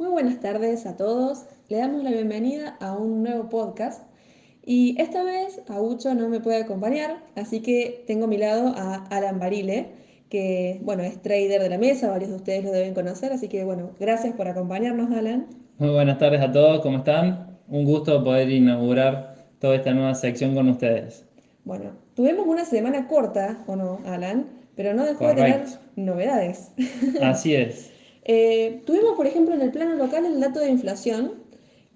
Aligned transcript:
Muy 0.00 0.08
buenas 0.08 0.40
tardes 0.40 0.86
a 0.86 0.96
todos. 0.96 1.44
Le 1.68 1.76
damos 1.76 2.02
la 2.02 2.10
bienvenida 2.10 2.74
a 2.80 2.96
un 2.96 3.22
nuevo 3.22 3.50
podcast. 3.50 4.02
Y 4.64 4.98
esta 4.98 5.22
vez 5.22 5.60
Aucho 5.68 6.14
no 6.14 6.30
me 6.30 6.40
puede 6.40 6.62
acompañar, 6.62 7.18
así 7.36 7.60
que 7.60 8.02
tengo 8.06 8.24
a 8.24 8.28
mi 8.28 8.38
lado 8.38 8.72
a 8.78 9.04
Alan 9.10 9.38
Barile, 9.38 9.88
que 10.30 10.80
bueno, 10.84 11.02
es 11.02 11.20
trader 11.20 11.60
de 11.60 11.68
la 11.68 11.76
mesa, 11.76 12.08
varios 12.08 12.30
de 12.30 12.36
ustedes 12.36 12.64
lo 12.64 12.72
deben 12.72 12.94
conocer, 12.94 13.30
así 13.30 13.48
que 13.48 13.62
bueno, 13.62 13.90
gracias 14.00 14.34
por 14.36 14.48
acompañarnos, 14.48 15.10
Alan. 15.10 15.48
Muy 15.76 15.90
buenas 15.90 16.16
tardes 16.16 16.40
a 16.40 16.50
todos, 16.50 16.80
¿cómo 16.80 16.96
están? 16.96 17.58
Un 17.68 17.84
gusto 17.84 18.24
poder 18.24 18.48
inaugurar 18.48 19.34
toda 19.58 19.74
esta 19.74 19.92
nueva 19.92 20.14
sección 20.14 20.54
con 20.54 20.66
ustedes. 20.70 21.26
Bueno, 21.64 21.90
tuvimos 22.14 22.46
una 22.46 22.64
semana 22.64 23.06
corta, 23.06 23.62
¿o 23.66 23.76
no, 23.76 23.98
Alan? 24.06 24.46
Pero 24.76 24.94
no 24.94 25.04
dejó 25.04 25.28
de 25.28 25.34
tener 25.34 25.66
novedades. 25.96 26.72
Así 27.20 27.54
es. 27.54 27.99
Eh, 28.32 28.84
tuvimos, 28.86 29.16
por 29.16 29.26
ejemplo, 29.26 29.56
en 29.56 29.60
el 29.60 29.72
plano 29.72 29.96
local 29.96 30.24
el 30.24 30.38
dato 30.38 30.60
de 30.60 30.70
inflación, 30.70 31.32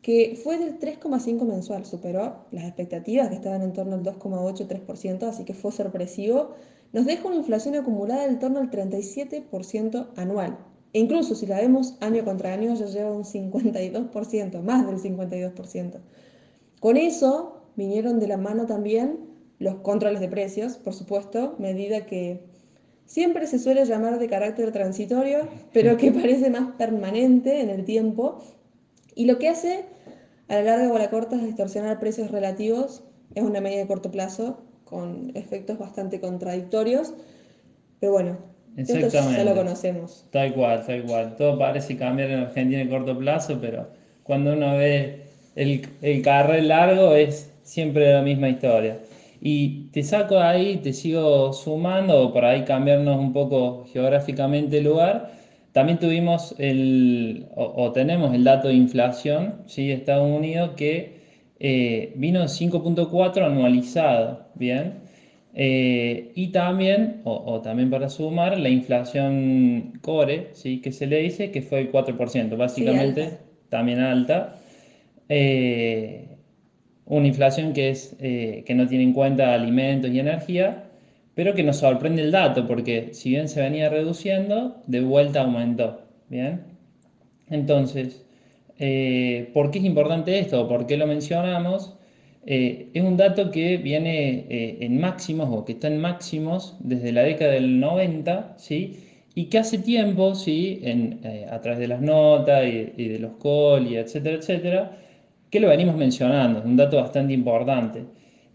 que 0.02 0.36
fue 0.42 0.58
del 0.58 0.80
3,5 0.80 1.44
mensual, 1.44 1.86
superó 1.86 2.46
las 2.50 2.64
expectativas 2.64 3.28
que 3.28 3.36
estaban 3.36 3.62
en 3.62 3.72
torno 3.72 3.94
al 3.94 4.02
2,8-3%, 4.02 5.28
así 5.28 5.44
que 5.44 5.54
fue 5.54 5.70
sorpresivo. 5.70 6.56
Nos 6.92 7.06
deja 7.06 7.28
una 7.28 7.36
inflación 7.36 7.76
acumulada 7.76 8.24
en 8.24 8.40
torno 8.40 8.58
al 8.58 8.68
37% 8.68 10.08
anual. 10.16 10.58
E 10.92 10.98
incluso 10.98 11.36
si 11.36 11.46
la 11.46 11.60
vemos 11.60 11.96
año 12.00 12.24
contra 12.24 12.52
año, 12.52 12.74
ya 12.74 12.86
lleva 12.86 13.12
un 13.12 13.22
52%, 13.22 14.60
más 14.60 14.86
del 14.88 14.98
52%. 14.98 16.00
Con 16.80 16.96
eso 16.96 17.62
vinieron 17.76 18.18
de 18.18 18.26
la 18.26 18.38
mano 18.38 18.66
también 18.66 19.20
los 19.60 19.76
controles 19.76 20.18
de 20.18 20.26
precios, 20.26 20.78
por 20.78 20.94
supuesto, 20.94 21.54
medida 21.60 22.06
que 22.06 22.42
siempre 23.06 23.46
se 23.46 23.58
suele 23.58 23.84
llamar 23.84 24.18
de 24.18 24.28
carácter 24.28 24.72
transitorio, 24.72 25.48
pero 25.72 25.96
que 25.96 26.10
parece 26.12 26.50
más 26.50 26.72
permanente 26.76 27.60
en 27.60 27.70
el 27.70 27.84
tiempo. 27.84 28.42
Y 29.14 29.26
lo 29.26 29.38
que 29.38 29.48
hace 29.48 29.84
a 30.48 30.56
la 30.56 30.62
larga 30.62 30.92
o 30.92 30.96
a 30.96 30.98
la 30.98 31.10
corta 31.10 31.36
es 31.36 31.44
distorsionar 31.44 32.00
precios 32.00 32.30
relativos. 32.30 33.04
Es 33.34 33.42
una 33.42 33.60
medida 33.60 33.80
de 33.80 33.86
corto 33.86 34.10
plazo 34.10 34.58
con 34.84 35.32
efectos 35.34 35.78
bastante 35.78 36.20
contradictorios. 36.20 37.14
Pero 38.00 38.12
bueno, 38.12 38.38
esto 38.76 38.98
ya 39.08 39.44
lo 39.44 39.54
conocemos. 39.54 40.26
Tal 40.30 40.52
cual, 40.54 40.84
tal 40.84 41.04
cual. 41.04 41.36
Todo 41.36 41.58
parece 41.58 41.96
cambiar 41.96 42.30
en 42.30 42.40
Argentina 42.40 42.80
en 42.80 42.88
corto 42.88 43.16
plazo, 43.16 43.58
pero 43.60 43.86
cuando 44.24 44.52
uno 44.52 44.76
ve 44.76 45.22
el, 45.54 45.86
el 46.02 46.22
carril 46.22 46.68
largo 46.68 47.14
es 47.14 47.50
siempre 47.62 48.12
la 48.12 48.22
misma 48.22 48.48
historia. 48.48 48.98
Y 49.46 49.90
te 49.92 50.02
saco 50.02 50.38
ahí, 50.38 50.78
te 50.78 50.94
sigo 50.94 51.52
sumando, 51.52 52.32
por 52.32 52.46
ahí 52.46 52.64
cambiarnos 52.64 53.18
un 53.18 53.34
poco 53.34 53.84
geográficamente 53.92 54.78
el 54.78 54.84
lugar. 54.84 55.32
También 55.72 55.98
tuvimos 55.98 56.54
el, 56.58 57.46
o, 57.54 57.92
tenemos 57.92 58.32
el 58.34 58.42
dato 58.42 58.68
de 58.68 58.74
inflación 58.74 59.56
¿sí? 59.66 59.88
de 59.88 59.94
Estados 59.94 60.26
Unidos 60.34 60.70
que 60.76 61.20
eh, 61.60 62.14
vino 62.16 62.40
en 62.40 62.48
5.4 62.48 63.44
anualizado, 63.44 64.46
¿bien? 64.54 64.94
Eh, 65.52 66.32
y 66.34 66.48
también, 66.48 67.20
o, 67.24 67.60
también 67.60 67.90
para 67.90 68.08
sumar, 68.08 68.58
la 68.58 68.70
inflación 68.70 69.98
core, 70.00 70.48
¿sí? 70.54 70.80
que 70.80 70.90
se 70.90 71.06
le 71.06 71.18
dice 71.18 71.50
que 71.50 71.60
fue 71.60 71.80
el 71.80 71.92
4%, 71.92 72.56
básicamente 72.56 73.40
también 73.68 74.00
alta. 74.00 74.56
Eh, 75.28 76.33
una 77.06 77.26
inflación 77.26 77.72
que, 77.72 77.90
es, 77.90 78.16
eh, 78.20 78.64
que 78.66 78.74
no 78.74 78.86
tiene 78.86 79.04
en 79.04 79.12
cuenta 79.12 79.54
alimentos 79.54 80.10
y 80.10 80.20
energía, 80.20 80.84
pero 81.34 81.54
que 81.54 81.62
nos 81.62 81.78
sorprende 81.78 82.22
el 82.22 82.30
dato, 82.30 82.66
porque 82.66 83.10
si 83.12 83.30
bien 83.30 83.48
se 83.48 83.60
venía 83.60 83.88
reduciendo, 83.88 84.82
de 84.86 85.00
vuelta 85.00 85.42
aumentó. 85.42 86.02
¿bien? 86.28 86.62
Entonces, 87.50 88.24
eh, 88.78 89.50
¿por 89.52 89.70
qué 89.70 89.78
es 89.80 89.84
importante 89.84 90.38
esto? 90.38 90.68
¿Por 90.68 90.86
qué 90.86 90.96
lo 90.96 91.06
mencionamos? 91.06 91.94
Eh, 92.46 92.88
es 92.94 93.02
un 93.02 93.16
dato 93.16 93.50
que 93.50 93.78
viene 93.78 94.46
en 94.84 95.00
máximos 95.00 95.48
o 95.50 95.64
que 95.64 95.72
está 95.72 95.88
en 95.88 95.98
máximos 95.98 96.76
desde 96.80 97.12
la 97.12 97.22
década 97.22 97.52
del 97.52 97.80
90, 97.80 98.54
¿sí? 98.58 98.98
y 99.34 99.46
que 99.46 99.58
hace 99.58 99.78
tiempo, 99.78 100.34
¿sí? 100.34 100.80
En, 100.82 101.20
a 101.50 101.60
través 101.60 101.80
de 101.80 101.88
las 101.88 102.00
notas 102.00 102.64
y, 102.66 103.08
de 103.08 103.18
los 103.18 103.32
y 103.90 103.96
etcétera, 103.96 104.36
etcétera, 104.36 104.98
que 105.54 105.60
lo 105.60 105.68
venimos 105.68 105.94
mencionando, 105.94 106.58
es 106.58 106.64
un 106.64 106.76
dato 106.76 106.96
bastante 106.96 107.32
importante. 107.32 108.02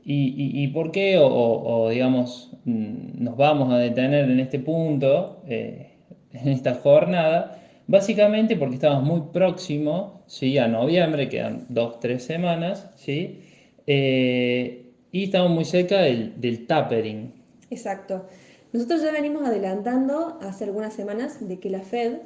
¿Y, 0.03 0.67
por 0.69 0.91
qué, 0.91 1.17
o, 1.17 1.87
digamos, 1.89 2.51
mm, 2.65 3.23
nos 3.23 3.37
vamos 3.37 3.71
a 3.71 3.77
detener 3.77 4.29
en 4.29 4.41
este 4.41 4.59
punto, 4.59 5.41
eh, 5.47 5.93
en 6.33 6.49
esta 6.49 6.75
jornada? 6.75 7.57
Básicamente 7.87 8.57
porque 8.57 8.75
estamos 8.75 9.01
muy 9.03 9.21
próximos 9.31 10.11
¿sí? 10.27 10.57
a 10.57 10.67
noviembre, 10.67 11.29
quedan 11.29 11.67
dos, 11.69 12.01
tres 12.01 12.23
semanas, 12.23 12.91
¿sí? 12.97 13.43
Eh, 13.87 14.91
y 15.13 15.23
estamos 15.23 15.51
muy 15.51 15.63
cerca 15.63 16.01
del, 16.01 16.67
tapering. 16.67 17.31
Exacto. 17.69 18.25
Nosotros 18.73 19.01
ya 19.03 19.13
venimos 19.13 19.45
adelantando 19.45 20.37
hace 20.41 20.65
algunas 20.65 20.93
semanas 20.93 21.47
de 21.47 21.59
que 21.59 21.69
la 21.69 21.79
Fed 21.79 22.17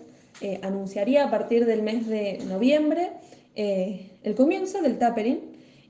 eh, 0.41 0.59
anunciaría 0.63 1.25
a 1.25 1.29
partir 1.29 1.67
del 1.67 1.83
mes 1.83 2.07
de 2.07 2.39
noviembre 2.49 3.11
eh, 3.55 4.11
el 4.23 4.35
comienzo 4.35 4.81
del 4.81 4.97
tapering 4.97 5.39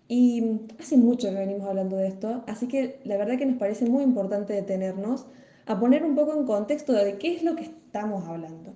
y 0.07 0.61
hace 0.79 0.97
mucho 0.97 1.29
que 1.29 1.35
venimos 1.35 1.67
hablando 1.67 1.97
de 1.97 2.07
esto, 2.07 2.43
así 2.47 2.67
que 2.67 2.99
la 3.03 3.17
verdad 3.17 3.37
que 3.37 3.45
nos 3.45 3.57
parece 3.57 3.85
muy 3.85 4.03
importante 4.03 4.53
detenernos 4.53 5.25
a 5.65 5.79
poner 5.79 6.03
un 6.03 6.15
poco 6.15 6.37
en 6.37 6.45
contexto 6.45 6.93
de 6.93 7.17
qué 7.17 7.35
es 7.35 7.43
lo 7.43 7.55
que 7.55 7.63
estamos 7.63 8.27
hablando. 8.27 8.73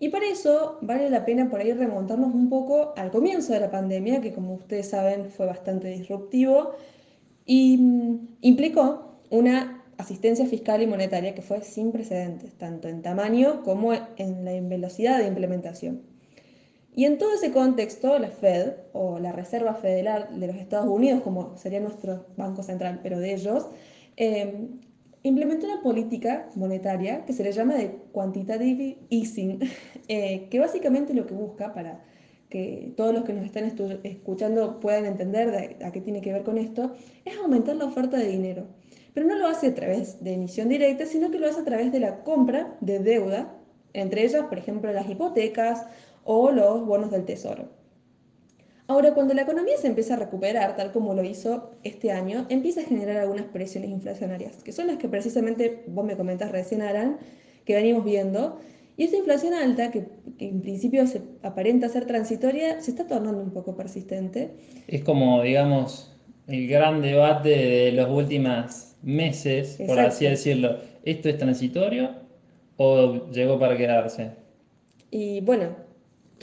Y 0.00 0.08
para 0.08 0.26
eso 0.26 0.78
vale 0.82 1.08
la 1.08 1.24
pena 1.24 1.48
por 1.48 1.60
ahí 1.60 1.72
remontarnos 1.72 2.34
un 2.34 2.48
poco 2.48 2.92
al 2.96 3.10
comienzo 3.10 3.52
de 3.52 3.60
la 3.60 3.70
pandemia, 3.70 4.20
que 4.20 4.32
como 4.32 4.54
ustedes 4.54 4.88
saben 4.88 5.30
fue 5.30 5.46
bastante 5.46 5.88
disruptivo 5.88 6.72
y 7.46 7.76
mm, 7.78 8.36
implicó 8.40 9.20
una 9.30 9.84
asistencia 9.96 10.46
fiscal 10.46 10.82
y 10.82 10.86
monetaria 10.86 11.34
que 11.34 11.42
fue 11.42 11.62
sin 11.62 11.92
precedentes, 11.92 12.52
tanto 12.58 12.88
en 12.88 13.02
tamaño 13.02 13.62
como 13.62 13.92
en 13.94 14.44
la 14.44 14.60
velocidad 14.60 15.18
de 15.18 15.28
implementación. 15.28 16.13
Y 16.94 17.06
en 17.06 17.18
todo 17.18 17.34
ese 17.34 17.50
contexto, 17.50 18.18
la 18.18 18.28
Fed, 18.28 18.74
o 18.92 19.18
la 19.18 19.32
Reserva 19.32 19.74
Federal 19.74 20.38
de 20.38 20.46
los 20.46 20.56
Estados 20.56 20.88
Unidos, 20.88 21.22
como 21.22 21.56
sería 21.56 21.80
nuestro 21.80 22.26
Banco 22.36 22.62
Central, 22.62 23.00
pero 23.02 23.18
de 23.18 23.34
ellos, 23.34 23.66
em, 24.16 24.80
implementó 25.24 25.66
una 25.66 25.82
política 25.82 26.48
monetaria 26.54 27.24
que 27.24 27.32
se 27.32 27.42
le 27.42 27.50
llama 27.50 27.74
de 27.74 27.98
quantitative 28.12 28.98
easing, 29.10 29.58
eh, 30.08 30.48
que 30.50 30.60
básicamente 30.60 31.14
lo 31.14 31.26
que 31.26 31.34
busca 31.34 31.74
para 31.74 32.04
que 32.48 32.92
todos 32.96 33.12
los 33.12 33.24
que 33.24 33.32
nos 33.32 33.44
están 33.44 33.64
escuchando 34.04 34.78
puedan 34.78 35.06
entender 35.06 35.76
a 35.82 35.90
qué 35.90 36.00
tiene 36.00 36.20
que 36.20 36.32
ver 36.32 36.44
con 36.44 36.58
esto, 36.58 36.94
es 37.24 37.36
aumentar 37.38 37.74
la 37.74 37.86
oferta 37.86 38.16
de 38.16 38.28
dinero. 38.28 38.66
Pero 39.12 39.26
no 39.26 39.34
lo 39.36 39.48
hace 39.48 39.68
a 39.68 39.74
través 39.74 40.22
de 40.22 40.34
emisión 40.34 40.68
directa, 40.68 41.06
sino 41.06 41.32
que 41.32 41.40
lo 41.40 41.48
hace 41.48 41.60
a 41.60 41.64
través 41.64 41.90
de 41.90 41.98
la 41.98 42.22
compra 42.22 42.76
de 42.80 43.00
deuda, 43.00 43.56
entre 43.92 44.24
ellas, 44.24 44.44
por 44.44 44.58
ejemplo, 44.58 44.92
las 44.92 45.08
hipotecas 45.08 45.86
o 46.24 46.50
los 46.50 46.84
bonos 46.84 47.10
del 47.10 47.24
tesoro. 47.24 47.68
Ahora, 48.86 49.14
cuando 49.14 49.32
la 49.32 49.42
economía 49.42 49.78
se 49.78 49.86
empieza 49.86 50.14
a 50.14 50.18
recuperar, 50.18 50.76
tal 50.76 50.92
como 50.92 51.14
lo 51.14 51.24
hizo 51.24 51.70
este 51.84 52.12
año, 52.12 52.44
empieza 52.50 52.82
a 52.82 52.84
generar 52.84 53.16
algunas 53.16 53.46
presiones 53.46 53.90
inflacionarias, 53.90 54.62
que 54.62 54.72
son 54.72 54.88
las 54.88 54.98
que 54.98 55.08
precisamente 55.08 55.84
vos 55.86 56.04
me 56.04 56.16
comentas 56.16 56.52
recién, 56.52 56.82
Aran, 56.82 57.16
que 57.64 57.74
venimos 57.74 58.04
viendo. 58.04 58.58
Y 58.98 59.04
esta 59.04 59.16
inflación 59.16 59.54
alta, 59.54 59.90
que, 59.90 60.04
en 60.38 60.60
principio 60.60 61.06
se 61.06 61.22
aparenta 61.42 61.88
ser 61.88 62.04
transitoria, 62.04 62.80
se 62.82 62.90
está 62.90 63.06
tornando 63.06 63.42
un 63.42 63.52
poco 63.52 63.74
persistente. 63.74 64.50
Es 64.86 65.02
como, 65.02 65.42
digamos, 65.42 66.14
el 66.46 66.68
gran 66.68 67.00
debate 67.00 67.48
de 67.48 67.92
los 67.92 68.10
últimos 68.10 68.96
meses, 69.02 69.78
por 69.86 69.98
así 69.98 70.26
decirlo. 70.26 70.76
¿Esto 71.04 71.30
es 71.30 71.38
transitorio 71.38 72.10
o 72.76 73.30
llegó 73.30 73.58
para 73.58 73.76
quedarse? 73.76 74.32
Y 75.10 75.40
bueno, 75.40 75.76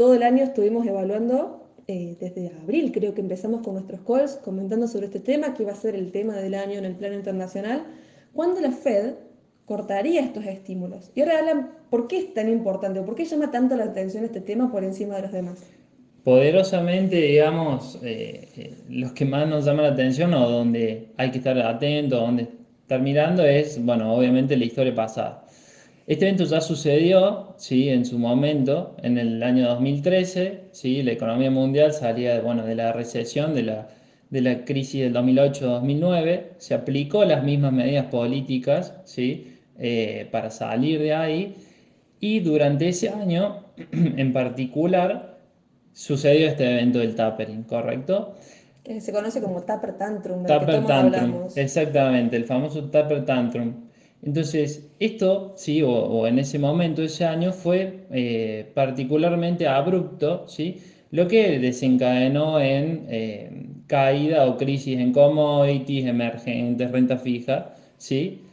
todo 0.01 0.15
el 0.15 0.23
año 0.23 0.43
estuvimos 0.43 0.87
evaluando, 0.87 1.63
eh, 1.85 2.17
desde 2.19 2.51
abril 2.63 2.91
creo 2.91 3.13
que 3.13 3.21
empezamos 3.21 3.61
con 3.61 3.75
nuestros 3.75 4.01
calls, 4.01 4.39
comentando 4.43 4.87
sobre 4.87 5.05
este 5.05 5.19
tema, 5.19 5.53
que 5.53 5.61
iba 5.61 5.73
a 5.73 5.75
ser 5.75 5.93
el 5.93 6.11
tema 6.11 6.33
del 6.37 6.55
año 6.55 6.79
en 6.79 6.85
el 6.85 6.95
plano 6.95 7.13
internacional, 7.13 7.83
cuando 8.33 8.59
la 8.61 8.71
Fed 8.71 9.13
cortaría 9.65 10.21
estos 10.21 10.43
estímulos. 10.47 11.11
Y 11.13 11.21
ahora, 11.21 11.37
Alan, 11.37 11.69
¿por 11.91 12.07
qué 12.07 12.17
es 12.17 12.33
tan 12.33 12.49
importante? 12.49 12.99
¿Por 13.03 13.13
qué 13.13 13.25
llama 13.25 13.51
tanto 13.51 13.75
la 13.75 13.83
atención 13.83 14.23
este 14.25 14.41
tema 14.41 14.71
por 14.71 14.83
encima 14.83 15.17
de 15.17 15.21
los 15.21 15.31
demás? 15.33 15.63
Poderosamente, 16.23 17.17
digamos, 17.17 17.99
eh, 18.01 18.49
eh, 18.57 18.73
los 18.89 19.11
que 19.11 19.25
más 19.25 19.47
nos 19.47 19.65
llaman 19.65 19.85
la 19.85 19.91
atención 19.91 20.33
o 20.33 20.49
donde 20.49 21.09
hay 21.17 21.29
que 21.29 21.37
estar 21.37 21.59
atento, 21.59 22.15
donde 22.15 22.47
estar 22.81 22.99
mirando 23.03 23.45
es, 23.45 23.79
bueno, 23.85 24.15
obviamente 24.15 24.57
la 24.57 24.65
historia 24.65 24.95
pasada. 24.95 25.45
Este 26.07 26.25
evento 26.25 26.45
ya 26.45 26.61
sucedió 26.61 27.53
¿sí? 27.57 27.89
en 27.89 28.05
su 28.05 28.17
momento, 28.17 28.95
en 29.03 29.17
el 29.17 29.41
año 29.43 29.67
2013, 29.69 30.61
¿sí? 30.71 31.03
la 31.03 31.11
economía 31.11 31.51
mundial 31.51 31.93
salía 31.93 32.41
bueno, 32.41 32.65
de 32.65 32.75
la 32.75 32.91
recesión, 32.91 33.53
de 33.53 33.63
la, 33.63 33.87
de 34.29 34.41
la 34.41 34.65
crisis 34.65 35.01
del 35.01 35.13
2008-2009, 35.13 36.43
se 36.57 36.73
aplicó 36.73 37.23
las 37.23 37.43
mismas 37.43 37.71
medidas 37.73 38.07
políticas 38.07 38.95
¿sí? 39.05 39.57
Eh, 39.77 40.27
para 40.31 40.49
salir 40.49 40.99
de 40.99 41.13
ahí 41.13 41.55
y 42.19 42.39
durante 42.39 42.89
ese 42.89 43.09
año 43.09 43.65
en 43.91 44.33
particular 44.33 45.37
sucedió 45.93 46.47
este 46.47 46.69
evento 46.71 46.99
del 46.99 47.15
tapering, 47.15 47.63
¿correcto? 47.63 48.35
Que 48.83 48.99
se 49.01 49.11
conoce 49.11 49.41
como 49.41 49.61
Tantrum, 49.61 50.45
Tupper 50.45 50.85
Tantrum, 50.85 50.91
hablamos. 50.91 51.57
exactamente, 51.57 52.37
el 52.37 52.45
famoso 52.45 52.85
Tupper 52.85 53.25
Tantrum. 53.25 53.90
Entonces, 54.23 54.91
esto, 54.99 55.53
sí, 55.55 55.81
o, 55.81 55.89
o 55.89 56.27
en 56.27 56.37
ese 56.37 56.59
momento, 56.59 57.01
ese 57.01 57.25
año, 57.25 57.51
fue 57.51 58.05
eh, 58.11 58.71
particularmente 58.75 59.67
abrupto, 59.67 60.47
¿sí? 60.47 60.79
Lo 61.09 61.27
que 61.27 61.59
desencadenó 61.59 62.59
en 62.59 63.05
eh, 63.09 63.65
caída 63.87 64.47
o 64.47 64.57
crisis 64.57 64.99
en 64.99 65.11
commodities, 65.11 66.05
emergentes, 66.05 66.91
renta 66.91 67.17
fija, 67.17 67.73
¿sí? 67.97 68.43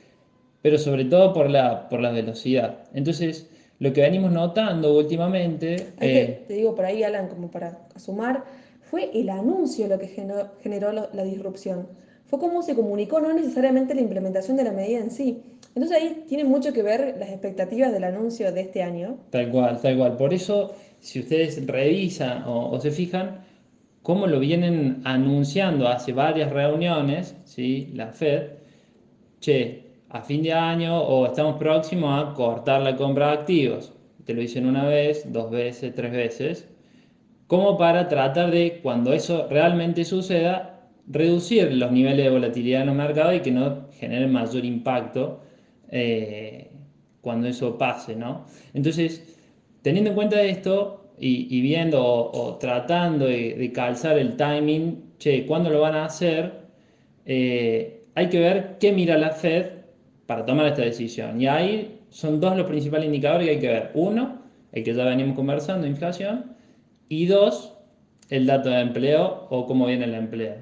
Pero 0.62 0.78
sobre 0.78 1.04
todo 1.04 1.32
por 1.34 1.50
la, 1.50 1.88
por 1.88 2.00
la 2.00 2.10
velocidad. 2.12 2.78
Entonces, 2.94 3.48
lo 3.78 3.92
que 3.92 4.00
venimos 4.00 4.32
notando 4.32 4.96
últimamente... 4.96 5.76
Eh, 6.00 6.44
te 6.48 6.54
digo 6.54 6.74
por 6.74 6.86
ahí, 6.86 7.02
Alan, 7.02 7.28
como 7.28 7.50
para 7.50 7.86
sumar, 7.96 8.44
fue 8.80 9.10
el 9.14 9.28
anuncio 9.28 9.86
lo 9.86 9.98
que 9.98 10.08
generó, 10.08 10.50
generó 10.62 10.92
la 10.92 11.24
disrupción. 11.24 11.86
Fue 12.24 12.38
cómo 12.38 12.62
se 12.62 12.74
comunicó, 12.74 13.20
no 13.20 13.32
necesariamente 13.32 13.94
la 13.94 14.00
implementación 14.00 14.56
de 14.56 14.64
la 14.64 14.72
medida 14.72 14.98
en 14.98 15.10
sí. 15.10 15.42
Entonces 15.78 16.02
ahí 16.02 16.24
tiene 16.26 16.42
mucho 16.42 16.72
que 16.72 16.82
ver 16.82 17.14
las 17.20 17.28
expectativas 17.28 17.92
del 17.92 18.02
anuncio 18.02 18.50
de 18.50 18.62
este 18.62 18.82
año. 18.82 19.16
Tal 19.30 19.48
cual, 19.52 19.80
tal 19.80 19.96
cual. 19.96 20.16
Por 20.16 20.34
eso, 20.34 20.74
si 20.98 21.20
ustedes 21.20 21.64
revisan 21.68 22.42
o, 22.46 22.76
se 22.80 22.90
fijan, 22.90 23.44
cómo 24.02 24.26
lo 24.26 24.40
vienen 24.40 25.02
anunciando 25.04 25.86
hace 25.86 26.12
varias 26.12 26.52
reuniones, 26.52 27.36
¿sí? 27.44 27.92
La 27.94 28.08
Fed, 28.08 28.54
che, 29.38 29.84
a 30.08 30.20
fin 30.20 30.42
de 30.42 30.52
año 30.52 31.00
o 31.00 31.26
estamos 31.26 31.60
próximos 31.60 32.24
a 32.24 32.34
cortar 32.34 32.82
la 32.82 32.96
compra 32.96 33.28
de 33.28 33.32
activos. 33.34 33.92
Te 34.24 34.34
lo 34.34 34.40
dicen 34.40 34.66
una 34.66 34.84
vez, 34.84 35.32
dos 35.32 35.48
veces, 35.48 35.94
tres 35.94 36.10
veces, 36.10 36.66
como 37.46 37.78
para 37.78 38.08
tratar 38.08 38.50
de, 38.50 38.80
cuando 38.82 39.12
eso 39.12 39.46
realmente 39.48 40.04
suceda, 40.04 40.90
reducir 41.06 41.72
los 41.72 41.92
niveles 41.92 42.24
de 42.24 42.30
volatilidad 42.30 42.80
en 42.80 42.88
los 42.88 42.96
mercados 42.96 43.36
y 43.36 43.40
que 43.42 43.52
no 43.52 43.86
generen 43.92 44.32
mayor 44.32 44.64
impacto 44.64 45.42
eh, 45.90 46.70
cuando 47.20 47.48
eso 47.48 47.76
pase, 47.78 48.16
¿no? 48.16 48.46
Entonces, 48.74 49.36
teniendo 49.82 50.10
en 50.10 50.16
cuenta 50.16 50.42
esto 50.42 51.12
y, 51.18 51.60
viendo 51.60 52.02
o, 52.04 52.56
tratando 52.58 53.26
de, 53.26 53.54
de 53.54 53.72
calzar 53.72 54.18
el 54.18 54.36
timing, 54.36 55.14
che, 55.18 55.46
¿cuándo 55.46 55.70
lo 55.70 55.80
van 55.80 55.94
a 55.94 56.04
hacer? 56.04 56.52
Eh, 57.26 58.04
hay 58.14 58.28
que 58.28 58.40
ver 58.40 58.78
qué 58.80 58.92
mira 58.92 59.18
la 59.18 59.30
Fed 59.30 59.66
para 60.26 60.44
tomar 60.44 60.66
esta 60.66 60.82
decisión. 60.82 61.40
Y 61.40 61.46
ahí 61.46 62.00
son 62.10 62.40
dos 62.40 62.56
los 62.56 62.66
principales 62.66 63.06
indicadores 63.06 63.46
que 63.46 63.50
hay 63.52 63.60
que 63.60 63.68
ver. 63.68 63.90
Uno, 63.94 64.42
el 64.72 64.82
que 64.82 64.94
ya 64.94 65.04
venimos 65.04 65.36
conversando, 65.36 65.86
inflación. 65.86 66.56
Y 67.08 67.26
dos, 67.26 67.74
el 68.30 68.46
dato 68.46 68.70
de 68.70 68.80
empleo 68.80 69.46
o 69.50 69.66
cómo 69.66 69.86
viene 69.86 70.04
el 70.04 70.14
empleo. 70.14 70.54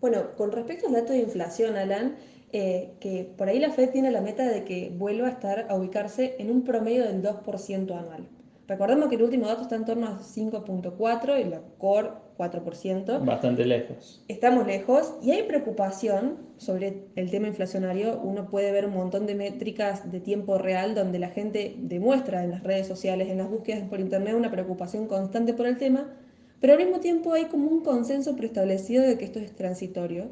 Bueno, 0.00 0.34
con 0.36 0.52
respecto 0.52 0.86
al 0.88 0.94
dato 0.94 1.12
de 1.12 1.20
inflación, 1.20 1.76
Alan, 1.76 2.16
eh, 2.56 2.92
que 3.00 3.28
por 3.36 3.48
ahí 3.48 3.58
la 3.58 3.72
Fed 3.72 3.90
tiene 3.90 4.12
la 4.12 4.20
meta 4.20 4.46
de 4.46 4.62
que 4.62 4.92
vuelva 4.96 5.26
a 5.26 5.30
estar 5.32 5.66
a 5.68 5.74
ubicarse 5.74 6.36
en 6.38 6.52
un 6.52 6.62
promedio 6.62 7.02
del 7.02 7.20
2% 7.20 7.90
anual. 7.98 8.28
Recordemos 8.68 9.08
que 9.08 9.16
el 9.16 9.24
último 9.24 9.48
dato 9.48 9.62
está 9.62 9.74
en 9.74 9.84
torno 9.84 10.06
a 10.06 10.20
5.4 10.20 11.40
y 11.40 11.50
la 11.50 11.62
core 11.78 12.10
4%. 12.38 13.24
Bastante 13.24 13.66
lejos. 13.66 14.22
Estamos 14.28 14.68
lejos 14.68 15.14
y 15.20 15.32
hay 15.32 15.42
preocupación 15.42 16.36
sobre 16.56 17.02
el 17.16 17.28
tema 17.28 17.48
inflacionario. 17.48 18.20
Uno 18.22 18.48
puede 18.48 18.70
ver 18.70 18.86
un 18.86 18.94
montón 18.94 19.26
de 19.26 19.34
métricas 19.34 20.12
de 20.12 20.20
tiempo 20.20 20.56
real 20.56 20.94
donde 20.94 21.18
la 21.18 21.30
gente 21.30 21.74
demuestra 21.78 22.44
en 22.44 22.52
las 22.52 22.62
redes 22.62 22.86
sociales, 22.86 23.30
en 23.30 23.38
las 23.38 23.50
búsquedas 23.50 23.82
por 23.88 23.98
internet, 23.98 24.34
una 24.36 24.52
preocupación 24.52 25.08
constante 25.08 25.54
por 25.54 25.66
el 25.66 25.76
tema, 25.76 26.06
pero 26.60 26.74
al 26.74 26.78
mismo 26.78 27.00
tiempo 27.00 27.32
hay 27.32 27.46
como 27.46 27.68
un 27.68 27.82
consenso 27.82 28.36
preestablecido 28.36 29.02
de 29.02 29.18
que 29.18 29.24
esto 29.24 29.40
es 29.40 29.56
transitorio. 29.56 30.28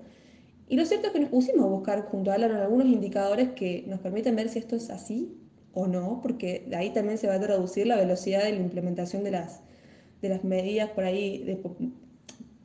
Y 0.73 0.77
lo 0.77 0.87
cierto 0.87 1.09
es 1.09 1.13
que 1.13 1.21
nos 1.21 1.29
pusimos 1.29 1.67
a 1.67 1.69
buscar 1.69 2.07
junto 2.07 2.31
a 2.31 2.35
Alan 2.37 2.53
algunos 2.53 2.87
indicadores 2.87 3.51
que 3.51 3.85
nos 3.89 4.01
permiten 4.01 4.37
ver 4.37 4.49
si 4.49 4.59
esto 4.59 4.75
es 4.75 4.89
así 4.89 5.37
o 5.75 5.87
no, 5.87 6.21
porque 6.23 6.65
de 6.67 6.77
ahí 6.77 6.89
también 6.95 7.19
se 7.19 7.27
va 7.27 7.35
a 7.35 7.41
traducir 7.41 7.87
la 7.87 7.97
velocidad 7.97 8.43
de 8.43 8.53
la 8.53 8.61
implementación 8.61 9.23
de 9.23 9.33
las, 9.33 9.61
de 10.23 10.31
las 10.31 10.45
medidas 10.45 10.89
por 10.89 11.05
ahí 11.05 11.45
de, 11.45 11.61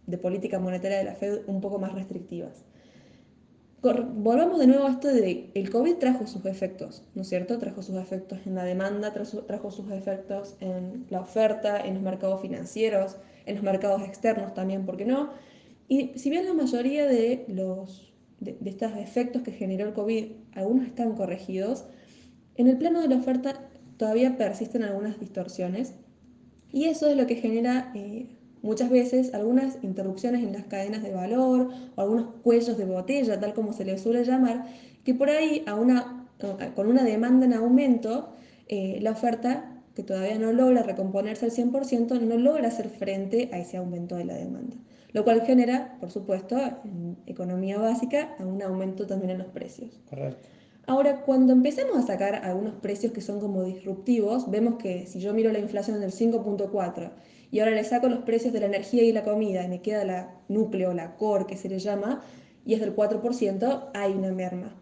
de 0.06 0.18
política 0.18 0.57
monetaria 0.57 1.00
de 1.00 1.04
la 1.04 1.15
Fed 1.15 1.42
un 1.48 1.59
poco 1.59 1.80
más 1.80 1.92
restrictivas. 1.95 2.63
Volvamos 3.81 4.57
de 4.57 4.68
nuevo 4.68 4.86
a 4.86 4.92
esto 4.92 5.09
de 5.09 5.51
el 5.54 5.69
COVID 5.69 5.95
trajo 5.95 6.27
sus 6.27 6.45
efectos, 6.45 7.04
¿no 7.13 7.24
es 7.24 7.27
cierto? 7.27 7.59
Trajo 7.59 7.81
sus 7.81 7.98
efectos 7.98 8.39
en 8.45 8.56
la 8.56 8.63
demanda, 8.63 9.12
trajo, 9.12 9.39
trajo 9.39 9.69
sus 9.69 9.92
efectos 9.92 10.56
en 10.62 11.07
la 11.09 11.19
oferta, 11.19 11.86
en 11.86 11.95
los 11.95 12.04
mercados 12.04 12.39
financieros, 12.39 13.18
en 13.45 13.56
los 13.56 13.65
mercados 13.65 14.01
externos 14.04 14.54
también, 14.54 14.86
¿por 14.86 14.95
qué 14.95 15.04
no? 15.04 15.31
Y 15.87 16.11
si 16.17 16.29
bien 16.29 16.45
la 16.45 16.53
mayoría 16.53 17.05
de 17.05 17.45
los 17.47 18.13
de, 18.39 18.57
de 18.59 18.69
estos 18.69 18.95
efectos 18.97 19.41
que 19.41 19.51
generó 19.51 19.87
el 19.87 19.93
COVID, 19.93 20.25
algunos 20.53 20.85
están 20.85 21.15
corregidos, 21.15 21.85
en 22.55 22.67
el 22.67 22.77
plano 22.77 23.01
de 23.01 23.07
la 23.07 23.17
oferta 23.17 23.69
todavía 23.97 24.37
persisten 24.37 24.83
algunas 24.83 25.19
distorsiones 25.19 25.93
y 26.71 26.85
eso 26.85 27.07
es 27.07 27.15
lo 27.15 27.27
que 27.27 27.35
genera 27.35 27.91
eh, 27.95 28.27
muchas 28.61 28.89
veces 28.89 29.33
algunas 29.33 29.77
interrupciones 29.83 30.43
en 30.43 30.53
las 30.53 30.65
cadenas 30.65 31.03
de 31.03 31.13
valor 31.13 31.69
o 31.95 32.01
algunos 32.01 32.35
cuellos 32.43 32.77
de 32.77 32.85
botella, 32.85 33.39
tal 33.39 33.53
como 33.53 33.73
se 33.73 33.85
les 33.85 34.01
suele 34.01 34.23
llamar, 34.23 34.65
que 35.03 35.13
por 35.13 35.29
ahí 35.29 35.63
con 36.75 36.87
una 36.87 37.03
demanda 37.03 37.45
en 37.45 37.53
aumento, 37.53 38.33
eh, 38.67 38.99
la 39.01 39.11
oferta, 39.11 39.81
que 39.95 40.03
todavía 40.03 40.37
no 40.37 40.51
logra 40.51 40.83
recomponerse 40.83 41.45
al 41.45 41.51
100%, 41.51 42.19
no 42.21 42.37
logra 42.37 42.67
hacer 42.67 42.89
frente 42.89 43.49
a 43.53 43.57
ese 43.57 43.77
aumento 43.77 44.15
de 44.15 44.25
la 44.25 44.35
demanda. 44.35 44.75
Lo 45.17 45.23
cual 45.23 45.41
genera, 45.41 45.97
por 45.99 46.11
supuesto, 46.11 46.55
en 46.85 47.17
economía 47.25 47.79
básica, 47.79 48.35
un 48.39 48.61
aumento 48.61 49.07
también 49.07 49.31
en 49.31 49.39
los 49.39 49.47
precios. 49.47 49.99
Correcto. 50.07 50.47
Ahora, 50.85 51.21
cuando 51.23 51.53
empezamos 51.53 51.97
a 51.97 52.03
sacar 52.03 52.35
algunos 52.45 52.75
precios 52.75 53.11
que 53.13 53.21
son 53.21 53.39
como 53.39 53.63
disruptivos, 53.63 54.51
vemos 54.51 54.75
que 54.75 55.07
si 55.07 55.19
yo 55.19 55.33
miro 55.33 55.51
la 55.51 55.57
inflación 55.57 55.99
del 55.99 56.11
5.4 56.11 57.09
y 57.51 57.59
ahora 57.59 57.71
le 57.71 57.83
saco 57.83 58.07
los 58.09 58.19
precios 58.19 58.53
de 58.53 58.59
la 58.59 58.67
energía 58.67 59.01
y 59.03 59.11
la 59.11 59.23
comida 59.23 59.63
y 59.63 59.67
me 59.69 59.81
queda 59.81 60.05
la 60.05 60.35
núcleo, 60.49 60.93
la 60.93 61.15
core 61.15 61.45
que 61.47 61.57
se 61.57 61.67
le 61.67 61.79
llama, 61.79 62.21
y 62.63 62.75
es 62.75 62.79
del 62.79 62.95
4%, 62.95 63.89
hay 63.95 64.13
una 64.13 64.31
merma. 64.31 64.75